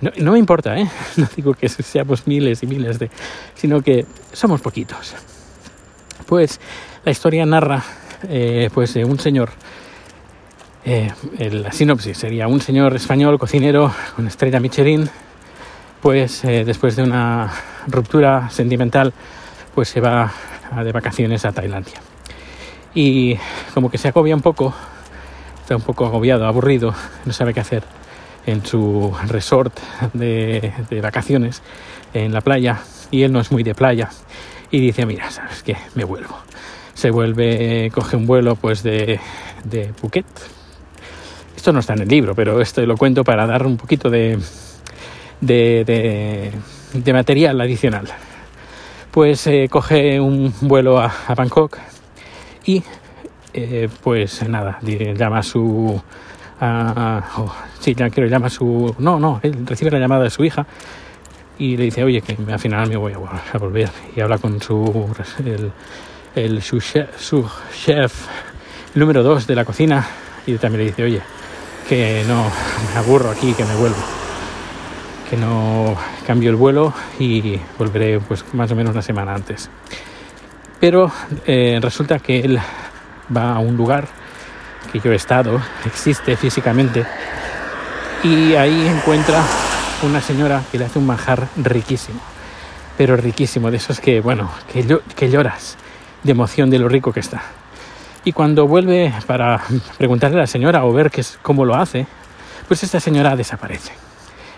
No, 0.01 0.11
no 0.17 0.33
me 0.33 0.39
importa, 0.39 0.77
¿eh? 0.77 0.87
no 1.17 1.27
digo 1.35 1.53
que 1.53 1.69
seamos 1.69 2.27
miles 2.27 2.61
y 2.63 2.67
miles 2.67 2.99
de, 2.99 3.09
sino 3.55 3.81
que 3.81 4.05
somos 4.33 4.61
poquitos. 4.61 5.15
Pues 6.25 6.59
la 7.05 7.11
historia 7.11 7.45
narra, 7.45 7.83
eh, 8.27 8.69
pues 8.73 8.95
un 8.97 9.19
señor. 9.19 9.49
Eh, 10.83 11.11
la 11.51 11.71
sinopsis 11.71 12.17
sería 12.17 12.47
un 12.47 12.61
señor 12.61 12.95
español 12.95 13.37
cocinero 13.37 13.93
con 14.15 14.27
estrella 14.27 14.59
Michelin 14.59 15.09
pues 16.01 16.43
eh, 16.45 16.63
después 16.65 16.95
de 16.95 17.03
una 17.03 17.51
ruptura 17.87 18.49
sentimental, 18.49 19.13
pues 19.73 19.89
se 19.89 20.01
va 20.01 20.31
de 20.83 20.91
vacaciones 20.91 21.45
a 21.45 21.51
Tailandia. 21.51 22.01
Y 22.93 23.37
como 23.73 23.89
que 23.89 23.97
se 23.97 24.07
agobia 24.07 24.35
un 24.35 24.41
poco, 24.41 24.73
está 25.61 25.75
un 25.75 25.81
poco 25.81 26.05
agobiado, 26.05 26.45
aburrido, 26.45 26.93
no 27.25 27.33
sabe 27.33 27.53
qué 27.53 27.59
hacer 27.59 27.83
en 28.45 28.65
su 28.65 29.15
resort 29.27 29.77
de, 30.13 30.73
de 30.89 31.01
vacaciones 31.01 31.61
en 32.13 32.33
la 32.33 32.41
playa. 32.41 32.79
Y 33.11 33.23
él 33.23 33.31
no 33.31 33.39
es 33.39 33.51
muy 33.51 33.63
de 33.63 33.75
playa. 33.75 34.09
Y 34.71 34.79
dice, 34.79 35.05
mira, 35.05 35.29
¿sabes 35.31 35.63
qué? 35.63 35.77
Me 35.95 36.03
vuelvo. 36.03 36.37
Se 36.93 37.11
vuelve, 37.11 37.91
coge 37.93 38.17
un 38.17 38.25
vuelo 38.25 38.55
pues 38.55 38.83
de, 38.83 39.19
de 39.63 39.93
Phuket. 39.93 40.25
Esto 41.55 41.71
no 41.71 41.79
está 41.79 41.93
en 41.93 42.01
el 42.01 42.07
libro, 42.07 42.35
pero 42.35 42.61
esto 42.61 42.85
lo 42.85 42.97
cuento 42.97 43.23
para 43.23 43.45
dar 43.45 43.65
un 43.65 43.77
poquito 43.77 44.09
de, 44.09 44.39
de, 45.41 46.51
de, 46.93 47.13
material 47.13 47.59
adicional. 47.61 48.07
Pues 49.11 49.47
eh, 49.47 49.67
coge 49.69 50.19
un 50.19 50.53
vuelo 50.61 50.99
a, 50.99 51.11
Bangkok 51.35 51.77
y 52.65 52.83
eh, 53.53 53.89
pues 54.03 54.47
nada, 54.47 54.79
llama 54.81 55.39
a 55.39 55.43
su... 55.43 56.01
Oh, 56.59 57.53
sí, 57.79 57.93
ya 57.93 58.09
quiero 58.09 58.29
llama 58.29 58.47
a 58.47 58.49
su... 58.49 58.95
No, 58.99 59.19
no, 59.19 59.39
él 59.43 59.65
recibe 59.65 59.91
la 59.91 59.99
llamada 59.99 60.23
de 60.23 60.29
su 60.29 60.43
hija 60.43 60.65
y 61.57 61.77
le 61.77 61.85
dice, 61.85 62.03
oye, 62.03 62.21
que 62.21 62.37
al 62.51 62.59
final 62.59 62.87
me 62.89 62.97
voy 62.97 63.13
a, 63.13 63.57
volver. 63.57 63.89
Y 64.15 64.21
habla 64.21 64.37
con 64.37 64.61
su... 64.61 65.07
el, 65.45 65.71
el 66.37 66.61
su, 66.61 66.79
chef, 66.79 68.27
número 68.93 69.23
dos 69.23 69.47
de 69.47 69.55
la 69.55 69.65
cocina 69.65 70.05
y 70.45 70.55
también 70.57 70.83
le 70.83 70.91
dice, 70.91 71.03
oye, 71.03 71.21
que 71.89 72.23
no 72.27 72.43
me 72.93 72.99
aburro 72.99 73.31
aquí, 73.31 73.53
que 73.53 73.65
me 73.65 73.75
vuelvo, 73.75 73.97
que 75.29 75.37
no 75.37 75.95
cambio 76.25 76.49
el 76.49 76.55
vuelo 76.55 76.93
y 77.19 77.59
volveré 77.77 78.19
pues 78.19 78.45
más 78.53 78.71
o 78.71 78.75
menos 78.75 78.93
una 78.93 79.01
semana 79.01 79.33
antes. 79.33 79.69
Pero 80.79 81.11
eh, 81.45 81.79
resulta 81.81 82.19
que 82.19 82.39
él 82.39 82.59
va 83.35 83.55
a 83.55 83.59
un 83.59 83.75
lugar 83.75 84.07
que 84.91 84.99
yo 84.99 85.11
he 85.11 85.15
estado, 85.15 85.59
existe 85.85 86.37
físicamente, 86.37 87.05
y 88.23 88.55
ahí 88.55 88.87
encuentra 88.87 89.43
una 90.03 90.21
señora 90.21 90.63
que 90.71 90.77
le 90.77 90.85
hace 90.85 90.99
un 90.99 91.07
manjar 91.07 91.47
riquísimo, 91.57 92.19
pero 92.97 93.17
riquísimo, 93.17 93.69
de 93.69 93.77
esos 93.77 93.99
que, 93.99 94.21
bueno, 94.21 94.49
que, 94.71 94.99
que 95.15 95.29
lloras 95.29 95.77
de 96.23 96.31
emoción 96.31 96.69
de 96.69 96.79
lo 96.79 96.87
rico 96.87 97.11
que 97.11 97.19
está. 97.19 97.41
Y 98.23 98.31
cuando 98.31 98.67
vuelve 98.67 99.13
para 99.25 99.61
preguntarle 99.97 100.37
a 100.37 100.41
la 100.41 100.47
señora 100.47 100.85
o 100.85 100.93
ver 100.93 101.11
qué 101.11 101.21
es, 101.21 101.39
cómo 101.41 101.65
lo 101.65 101.75
hace, 101.75 102.07
pues 102.67 102.83
esta 102.83 102.99
señora 102.99 103.35
desaparece. 103.35 104.06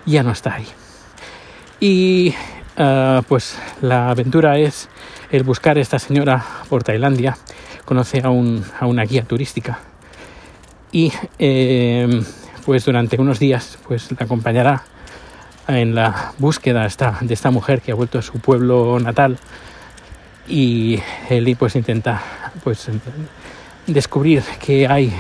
Ya 0.06 0.24
no 0.24 0.32
está 0.32 0.56
ahí. 0.56 0.68
Y 1.80 2.34
ah, 2.78 3.22
pues 3.28 3.58
la 3.82 4.10
aventura 4.10 4.58
es 4.58 4.90
el 5.32 5.44
buscar 5.44 5.78
a 5.78 5.82
esta 5.82 6.00
señora 6.00 6.44
por 6.70 6.84
Tailandia. 6.84 7.38
Conoce 7.86 8.22
a, 8.24 8.30
un, 8.30 8.64
a 8.80 8.86
una 8.86 9.04
guía 9.04 9.24
turística. 9.24 9.80
Y 10.92 11.12
em, 11.38 12.24
pues 12.66 12.86
durante 12.86 13.20
unos 13.20 13.40
días 13.40 13.78
pues 13.88 14.12
la 14.12 14.26
acompañará 14.26 14.84
en 15.68 15.94
la 15.94 16.34
búsqueda 16.40 16.86
esta, 16.86 17.20
de 17.22 17.34
esta 17.34 17.52
mujer 17.52 17.82
que 17.82 17.92
ha 17.92 17.96
vuelto 17.96 18.18
a 18.20 18.22
su 18.24 18.40
pueblo 18.40 19.00
natal 19.00 19.38
y 20.48 21.00
él 21.30 21.56
pues 21.58 21.76
intenta 21.76 22.22
pues 22.64 22.90
descubrir 23.86 24.44
qué 24.60 24.88
hay, 24.88 25.14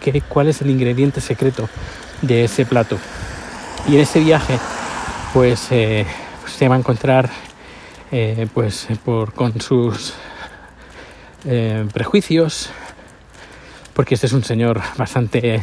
qué, 0.00 0.20
cuál 0.22 0.48
es 0.48 0.60
el 0.62 0.70
ingrediente 0.70 1.20
secreto 1.20 1.68
de 2.22 2.44
ese 2.44 2.66
plato. 2.66 2.98
Y 3.88 3.94
en 3.94 4.00
ese 4.00 4.20
viaje, 4.20 4.58
pues, 5.32 5.68
eh, 5.70 6.06
se 6.46 6.68
va 6.68 6.76
a 6.76 6.78
encontrar 6.78 7.30
eh, 8.10 8.46
pues, 8.52 8.88
por, 9.04 9.32
con 9.32 9.60
sus 9.60 10.14
eh, 11.44 11.86
prejuicios, 11.92 12.70
porque 13.92 14.14
este 14.14 14.26
es 14.26 14.32
un 14.32 14.44
señor 14.44 14.80
bastante 14.96 15.60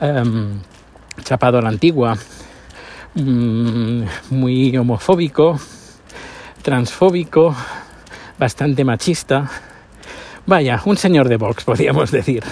em, 0.00 0.60
chapado 1.24 1.58
a 1.58 1.62
la 1.62 1.68
antigua, 1.68 2.16
mm, 3.14 4.02
muy 4.30 4.76
homofóbico, 4.76 5.58
transfóbico, 6.62 7.54
bastante 8.38 8.84
machista 8.84 9.50
Vaya, 10.48 10.80
un 10.86 10.96
señor 10.96 11.28
de 11.28 11.36
Vox, 11.36 11.64
podríamos 11.66 12.10
decir. 12.10 12.42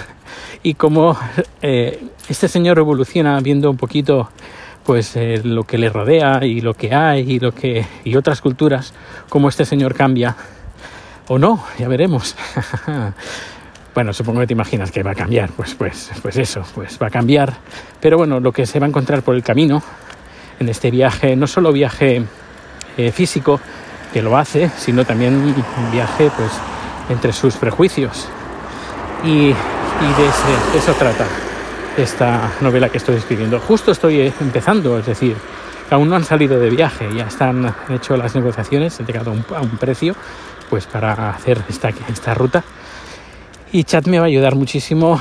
Y 0.63 0.73
como 0.73 1.17
eh, 1.61 2.03
este 2.29 2.47
señor 2.47 2.79
evoluciona 2.79 3.39
viendo 3.39 3.69
un 3.69 3.77
poquito 3.77 4.29
pues 4.85 5.15
eh, 5.17 5.41
lo 5.43 5.65
que 5.65 5.77
le 5.77 5.89
rodea 5.89 6.45
y 6.45 6.61
lo 6.61 6.73
que 6.73 6.95
hay 6.95 7.29
y 7.29 7.39
lo 7.39 7.53
que 7.53 7.85
y 8.05 8.15
otras 8.15 8.39
culturas, 8.39 8.93
como 9.27 9.49
este 9.49 9.65
señor 9.65 9.93
cambia 9.93 10.35
o 11.27 11.37
no, 11.37 11.63
ya 11.77 11.89
veremos. 11.89 12.35
bueno, 13.93 14.13
supongo 14.13 14.39
que 14.39 14.47
te 14.47 14.53
imaginas 14.53 14.91
que 14.91 15.03
va 15.03 15.11
a 15.11 15.15
cambiar, 15.15 15.49
pues 15.51 15.75
pues 15.75 16.09
pues 16.21 16.37
eso, 16.37 16.63
pues 16.73 16.97
va 17.01 17.07
a 17.07 17.09
cambiar, 17.09 17.53
pero 17.99 18.17
bueno, 18.17 18.39
lo 18.39 18.53
que 18.53 18.65
se 18.65 18.79
va 18.79 18.85
a 18.85 18.89
encontrar 18.89 19.23
por 19.23 19.35
el 19.35 19.43
camino 19.43 19.83
en 20.59 20.69
este 20.69 20.89
viaje, 20.89 21.35
no 21.35 21.47
solo 21.47 21.73
viaje 21.73 22.23
eh, 22.97 23.11
físico 23.11 23.59
que 24.13 24.21
lo 24.21 24.37
hace, 24.37 24.71
sino 24.77 25.05
también 25.05 25.53
viaje 25.91 26.31
pues 26.35 26.51
entre 27.09 27.33
sus 27.33 27.57
prejuicios. 27.57 28.27
Y, 29.23 29.53
de, 29.99 30.77
eso 30.77 30.93
trata 30.93 31.25
esta 31.97 32.51
novela 32.61 32.89
que 32.89 32.99
estoy 32.99 33.15
escribiendo. 33.15 33.59
Justo 33.59 33.91
estoy 33.91 34.21
eh, 34.21 34.33
empezando, 34.41 34.99
es 34.99 35.07
decir, 35.07 35.35
aún 35.89 36.09
no 36.09 36.15
han 36.15 36.23
salido 36.23 36.59
de 36.59 36.69
viaje, 36.69 37.07
ya 37.15 37.25
están 37.25 37.73
hecho 37.89 38.15
las 38.15 38.35
negociaciones, 38.35 38.99
he 38.99 39.03
llegado 39.03 39.31
a 39.31 39.61
un, 39.61 39.77
precio 39.79 40.15
pues 40.69 40.85
para 40.85 41.31
hacer 41.31 41.63
esta, 41.67 41.89
esta 42.09 42.35
ruta. 42.35 42.63
Y 43.71 43.85
Chat 43.85 44.05
me 44.07 44.19
va 44.19 44.25
a 44.25 44.27
ayudar 44.27 44.55
muchísimo, 44.55 45.19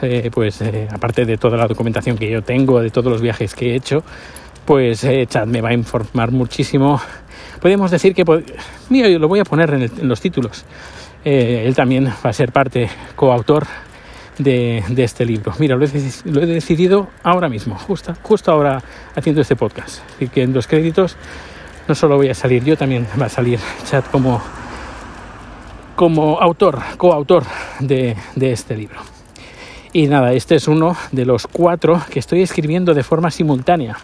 eh, 0.00 0.30
pues 0.32 0.62
eh, 0.62 0.88
aparte 0.90 1.26
de 1.26 1.36
toda 1.36 1.58
la 1.58 1.66
documentación 1.66 2.16
que 2.16 2.30
yo 2.30 2.42
tengo, 2.42 2.80
de 2.80 2.90
todos 2.90 3.12
los 3.12 3.20
viajes 3.20 3.54
que 3.54 3.72
he 3.72 3.74
hecho, 3.74 4.02
pues 4.64 5.06
Chat 5.28 5.46
me 5.46 5.60
va 5.60 5.68
a 5.68 5.74
informar 5.74 6.30
muchísimo. 6.32 7.00
Podemos 7.60 7.90
decir 7.90 8.14
que, 8.14 8.24
mira, 8.88 9.08
yo 9.08 9.18
lo 9.18 9.28
voy 9.28 9.40
a 9.40 9.44
poner 9.44 9.74
en 9.74 10.08
los 10.08 10.20
títulos. 10.20 10.64
Eh, 11.28 11.64
él 11.66 11.74
también 11.74 12.06
va 12.06 12.30
a 12.30 12.32
ser 12.32 12.52
parte 12.52 12.88
coautor 13.16 13.66
de, 14.38 14.84
este 14.96 15.24
libro. 15.24 15.52
Mira, 15.58 15.76
lo 15.76 15.84
he, 15.84 16.46
decidido 16.46 17.08
ahora 17.22 17.48
mismo, 17.48 17.76
justo, 17.78 18.14
justo 18.22 18.52
ahora 18.52 18.82
haciendo 19.14 19.40
este 19.42 19.56
podcast. 19.56 20.00
Así 20.14 20.28
que 20.28 20.42
en 20.42 20.52
los 20.52 20.66
créditos 20.66 21.16
no 21.88 21.94
solo 21.94 22.16
voy 22.16 22.28
a 22.28 22.34
salir 22.34 22.64
yo, 22.64 22.76
también 22.76 23.06
va 23.20 23.26
a 23.26 23.28
salir 23.28 23.58
Chat 23.84 24.10
como, 24.10 24.42
como 25.94 26.40
autor, 26.40 26.80
coautor 26.96 27.44
de, 27.80 28.16
de 28.34 28.52
este 28.52 28.76
libro. 28.76 29.00
Y 29.92 30.08
nada, 30.08 30.32
este 30.32 30.56
es 30.56 30.68
uno 30.68 30.96
de 31.12 31.24
los 31.24 31.46
cuatro 31.46 32.02
que 32.10 32.18
estoy 32.18 32.42
escribiendo 32.42 32.92
de 32.92 33.02
forma 33.02 33.30
simultánea. 33.30 33.96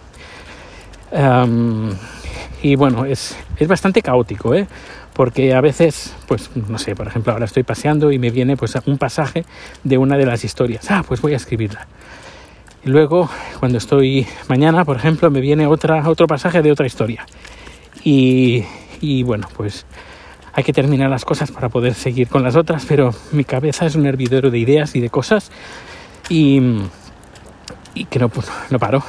y 2.62 2.76
bueno, 2.76 3.04
es, 3.04 3.36
es 3.58 3.68
bastante 3.68 4.00
caótico, 4.00 4.54
¿eh? 4.54 4.66
Porque 5.14 5.54
a 5.54 5.60
veces, 5.60 6.14
pues 6.26 6.50
no 6.54 6.78
sé, 6.78 6.94
por 6.94 7.06
ejemplo, 7.06 7.32
ahora 7.32 7.44
estoy 7.44 7.62
paseando 7.62 8.12
y 8.12 8.18
me 8.18 8.30
viene 8.30 8.56
pues 8.56 8.74
un 8.86 8.98
pasaje 8.98 9.44
de 9.84 9.98
una 9.98 10.16
de 10.16 10.26
las 10.26 10.44
historias. 10.44 10.90
Ah, 10.90 11.04
pues 11.06 11.20
voy 11.20 11.34
a 11.34 11.36
escribirla. 11.36 11.86
Y 12.84 12.88
luego, 12.88 13.28
cuando 13.60 13.78
estoy 13.78 14.26
mañana, 14.48 14.84
por 14.84 14.96
ejemplo, 14.96 15.30
me 15.30 15.40
viene 15.40 15.66
otra, 15.66 16.08
otro 16.08 16.26
pasaje 16.26 16.62
de 16.62 16.72
otra 16.72 16.86
historia. 16.86 17.26
Y, 18.02 18.64
y 19.00 19.22
bueno, 19.22 19.48
pues 19.56 19.86
hay 20.52 20.64
que 20.64 20.72
terminar 20.72 21.08
las 21.08 21.24
cosas 21.24 21.50
para 21.50 21.68
poder 21.68 21.94
seguir 21.94 22.28
con 22.28 22.42
las 22.42 22.56
otras, 22.56 22.84
pero 22.86 23.14
mi 23.32 23.44
cabeza 23.44 23.86
es 23.86 23.94
un 23.94 24.06
hervidero 24.06 24.50
de 24.50 24.58
ideas 24.58 24.94
y 24.96 25.00
de 25.00 25.10
cosas 25.10 25.50
y, 26.28 26.60
y 27.94 28.04
que 28.06 28.18
no, 28.18 28.28
pues, 28.28 28.50
no 28.70 28.78
paro. 28.78 29.02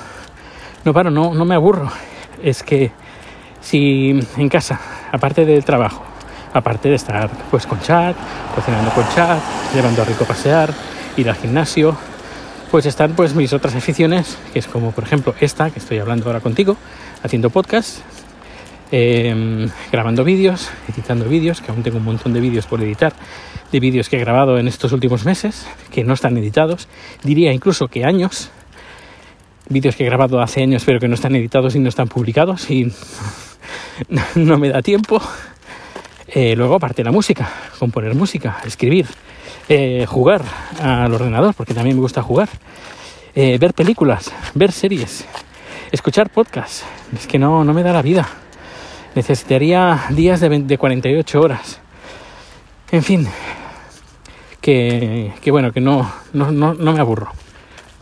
No 0.85 0.93
paro, 0.93 1.09
no, 1.09 1.33
no 1.33 1.45
me 1.45 1.55
aburro. 1.55 1.89
Es 2.43 2.61
que 2.61 2.91
si 3.63 4.19
en 4.37 4.49
casa 4.49 4.79
aparte 5.11 5.45
del 5.45 5.63
trabajo, 5.63 6.03
aparte 6.53 6.89
de 6.89 6.95
estar 6.95 7.29
pues 7.49 7.65
con 7.65 7.79
chat, 7.79 8.15
cocinando 8.53 8.91
con 8.91 9.07
chat, 9.15 9.39
llevando 9.73 10.01
a 10.01 10.05
Rico 10.05 10.25
pasear, 10.25 10.73
ir 11.17 11.29
al 11.29 11.35
gimnasio, 11.35 11.95
pues 12.71 12.85
están 12.85 13.13
pues 13.13 13.35
mis 13.35 13.53
otras 13.53 13.75
aficiones, 13.75 14.37
que 14.51 14.59
es 14.59 14.67
como 14.67 14.91
por 14.91 15.03
ejemplo 15.03 15.35
esta 15.39 15.69
que 15.69 15.79
estoy 15.79 15.99
hablando 15.99 16.25
ahora 16.27 16.39
contigo, 16.39 16.75
haciendo 17.23 17.49
podcast, 17.49 17.99
em, 18.91 19.69
grabando 19.91 20.23
vídeos, 20.23 20.69
editando 20.91 21.25
vídeos, 21.25 21.61
que 21.61 21.71
aún 21.71 21.83
tengo 21.83 21.97
un 21.97 22.05
montón 22.05 22.33
de 22.33 22.39
vídeos 22.39 22.65
por 22.65 22.81
editar, 22.81 23.13
de 23.71 23.79
vídeos 23.79 24.09
que 24.09 24.17
he 24.17 24.19
grabado 24.19 24.57
en 24.57 24.67
estos 24.67 24.91
últimos 24.91 25.25
meses, 25.25 25.65
que 25.91 26.03
no 26.03 26.13
están 26.13 26.37
editados, 26.37 26.87
diría 27.23 27.53
incluso 27.53 27.87
que 27.87 28.05
años, 28.05 28.49
vídeos 29.69 29.95
que 29.95 30.03
he 30.03 30.07
grabado 30.07 30.41
hace 30.41 30.61
años 30.61 30.83
pero 30.85 30.99
que 30.99 31.07
no 31.07 31.15
están 31.15 31.35
editados 31.35 31.75
y 31.75 31.79
no 31.79 31.89
están 31.89 32.07
publicados 32.07 32.69
y 32.69 32.91
no 34.35 34.57
me 34.57 34.69
da 34.69 34.81
tiempo. 34.81 35.21
Eh, 36.27 36.55
luego, 36.55 36.75
aparte 36.75 37.03
la 37.03 37.11
música, 37.11 37.47
componer 37.77 38.15
música, 38.15 38.57
escribir, 38.65 39.05
eh, 39.69 40.05
jugar 40.07 40.41
al 40.81 41.13
ordenador, 41.13 41.53
porque 41.53 41.73
también 41.73 41.95
me 41.95 42.01
gusta 42.01 42.23
jugar, 42.23 42.49
eh, 43.35 43.57
ver 43.59 43.73
películas, 43.73 44.31
ver 44.55 44.71
series, 44.71 45.25
escuchar 45.91 46.29
podcasts. 46.29 46.83
Es 47.15 47.27
que 47.27 47.37
no, 47.37 47.63
no 47.63 47.73
me 47.73 47.83
da 47.83 47.93
la 47.93 48.01
vida. 48.01 48.27
Necesitaría 49.15 50.05
días 50.09 50.39
de, 50.39 50.49
de 50.49 50.77
48 50.77 51.39
horas. 51.39 51.79
En 52.91 53.03
fin, 53.03 53.27
que, 54.59 55.33
que 55.41 55.51
bueno, 55.51 55.71
que 55.71 55.81
no, 55.81 56.11
no, 56.33 56.51
no, 56.51 56.73
no 56.73 56.93
me 56.93 56.99
aburro. 56.99 57.31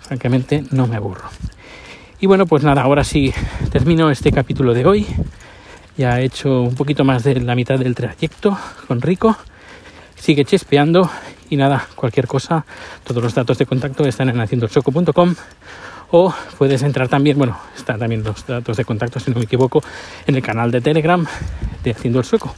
Francamente, 0.02 0.64
no 0.72 0.88
me 0.88 0.96
aburro. 0.96 1.26
Y 2.22 2.28
bueno, 2.28 2.46
pues 2.46 2.64
nada, 2.64 2.84
ahora 2.84 3.04
sí 3.04 3.34
termino 3.72 4.12
este 4.12 4.32
capítulo 4.32 4.74
de 4.74 4.86
hoy. 4.86 5.08
Ya 5.98 6.20
he 6.20 6.26
hecho 6.26 6.62
un 6.62 6.76
poquito 6.76 7.04
más 7.04 7.24
de 7.24 7.40
la 7.40 7.56
mitad 7.56 7.78
del 7.78 7.96
trayecto 7.96 8.58
con 8.88 9.02
Rico. 9.02 9.38
Sigue 10.16 10.46
chispeando 10.46 11.10
y 11.50 11.58
nada, 11.58 11.88
cualquier 11.96 12.28
cosa, 12.28 12.66
todos 13.04 13.22
los 13.22 13.34
datos 13.34 13.58
de 13.58 13.66
contacto 13.66 14.06
están 14.06 14.30
en 14.30 14.40
haciendochoco.com 14.40 15.36
o 16.12 16.34
puedes 16.58 16.82
entrar 16.84 17.08
también, 17.08 17.38
bueno, 17.38 17.58
están 17.76 18.00
también 18.00 18.24
los 18.24 18.46
datos 18.46 18.78
de 18.78 18.86
contacto, 18.86 19.20
si 19.20 19.32
no 19.32 19.38
me 19.38 19.46
equivoco, 19.46 19.82
en 20.28 20.36
el 20.36 20.42
canal 20.42 20.72
de 20.72 20.82
Telegram 20.82 21.26
de 21.84 21.92
Haciendo 21.92 22.20
el 22.20 22.26
Sueco. 22.26 22.54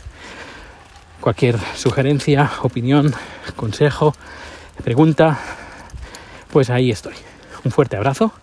Cualquier 1.22 1.58
sugerencia, 1.76 2.52
opinión, 2.64 3.14
consejo, 3.56 4.14
pregunta, 4.84 5.40
pues 6.52 6.70
ahí 6.70 6.92
estoy. 6.92 7.14
Un 7.64 7.72
fuerte 7.72 7.96
abrazo 7.96 8.34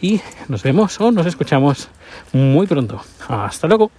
y 0.00 0.20
nos 0.48 0.62
vemos 0.62 1.00
o 1.00 1.10
nos 1.10 1.26
escuchamos 1.26 1.88
muy 2.32 2.66
pronto. 2.66 3.02
Hasta 3.28 3.66
luego. 3.66 3.90